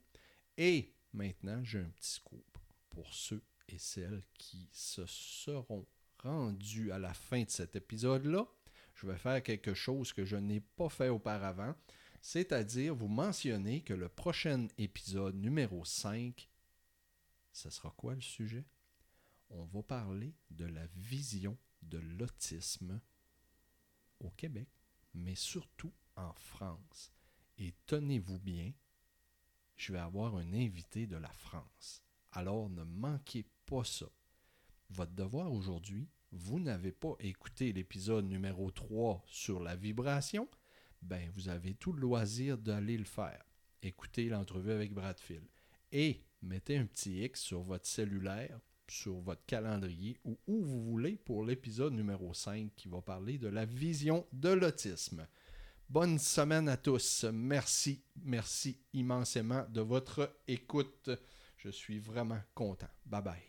Et 0.58 0.94
maintenant, 1.14 1.62
j'ai 1.64 1.80
un 1.80 1.90
petit 1.90 2.12
scoop 2.12 2.58
pour 2.90 3.14
ceux 3.14 3.44
et 3.68 3.78
celles 3.78 4.24
qui 4.38 4.70
se 4.72 5.06
seront 5.06 5.86
rendus 6.20 6.92
à 6.92 7.00
la 7.00 7.14
fin 7.14 7.44
de 7.44 7.50
cet 7.50 7.76
épisode-là. 7.76 8.48
Je 8.96 9.08
vais 9.08 9.18
faire 9.18 9.44
quelque 9.44 9.74
chose 9.74 10.14
que 10.14 10.24
je 10.24 10.38
n'ai 10.38 10.62
pas 10.62 10.90
fait 10.90 11.10
auparavant. 11.10 11.76
C'est-à-dire, 12.28 12.96
vous 12.96 13.08
mentionnez 13.08 13.84
que 13.84 13.94
le 13.94 14.10
prochain 14.10 14.68
épisode 14.80 15.36
numéro 15.36 15.86
5, 15.86 16.50
ce 17.52 17.70
sera 17.70 17.92
quoi 17.92 18.16
le 18.16 18.22
sujet? 18.22 18.66
On 19.52 19.64
va 19.66 19.84
parler 19.84 20.34
de 20.50 20.66
la 20.66 20.88
vision 20.96 21.56
de 21.84 22.00
l'autisme 22.00 23.00
au 24.20 24.32
Québec, 24.32 24.68
mais 25.14 25.36
surtout 25.36 25.94
en 26.16 26.34
France. 26.34 27.14
Et 27.60 27.76
tenez-vous 27.86 28.40
bien, 28.40 28.74
je 29.76 29.94
vais 29.94 30.00
avoir 30.00 30.36
un 30.36 30.52
invité 30.52 31.06
de 31.06 31.18
la 31.18 31.32
France. 31.32 32.02
Alors 32.32 32.72
ne 32.72 32.84
manquez 32.86 33.46
pas 33.68 33.84
ça. 33.84 34.10
Votre 34.90 35.14
devoir 35.14 35.54
aujourd'hui, 35.54 36.10
vous 36.32 36.60
n'avez 36.60 36.92
pas 36.92 37.14
écouté 37.20 37.72
l'épisode 37.72 38.26
numéro 38.26 38.72
3 38.72 39.24
sur 39.28 39.60
la 39.60 39.76
vibration, 39.76 40.50
ben 41.06 41.30
vous 41.34 41.50
avez 41.50 41.76
tout 41.76 41.94
le 41.94 42.02
loisir 42.02 42.58
d'aller 42.58 42.98
le 42.98 43.06
faire. 43.06 43.44
Écoutez 43.82 44.30
l'entrevue 44.30 44.72
avec 44.72 44.94
Bradfield. 44.94 45.46
Et 45.91 46.22
mettez 46.41 46.78
un 46.78 46.86
petit 46.86 47.24
X 47.24 47.41
sur 47.41 47.62
votre 47.62 47.86
cellulaire, 47.86 48.60
sur 48.88 49.20
votre 49.20 49.46
calendrier 49.46 50.18
ou 50.24 50.38
où 50.48 50.63
vous 50.63 50.84
voulez 50.84 51.15
pour 51.15 51.44
l'épisode 51.44 51.94
numéro 51.94 52.34
5 52.34 52.72
qui 52.76 52.88
va 52.88 53.02
parler 53.02 53.38
de 53.38 53.48
la 53.48 53.65
vision 53.65 54.26
de 54.34 54.50
l'autisme. 54.50 55.28
Bonne 55.88 56.18
semaine 56.18 56.68
à 56.68 56.78
tous. 56.78 57.26
Merci, 57.32 58.04
merci 58.24 58.80
immensément 58.94 59.65
de 59.70 59.82
votre 59.82 60.36
écoute. 60.48 61.12
Je 61.58 61.70
suis 61.70 62.00
vraiment 62.00 62.41
content. 62.56 62.89
Bye 63.06 63.22
bye. 63.22 63.44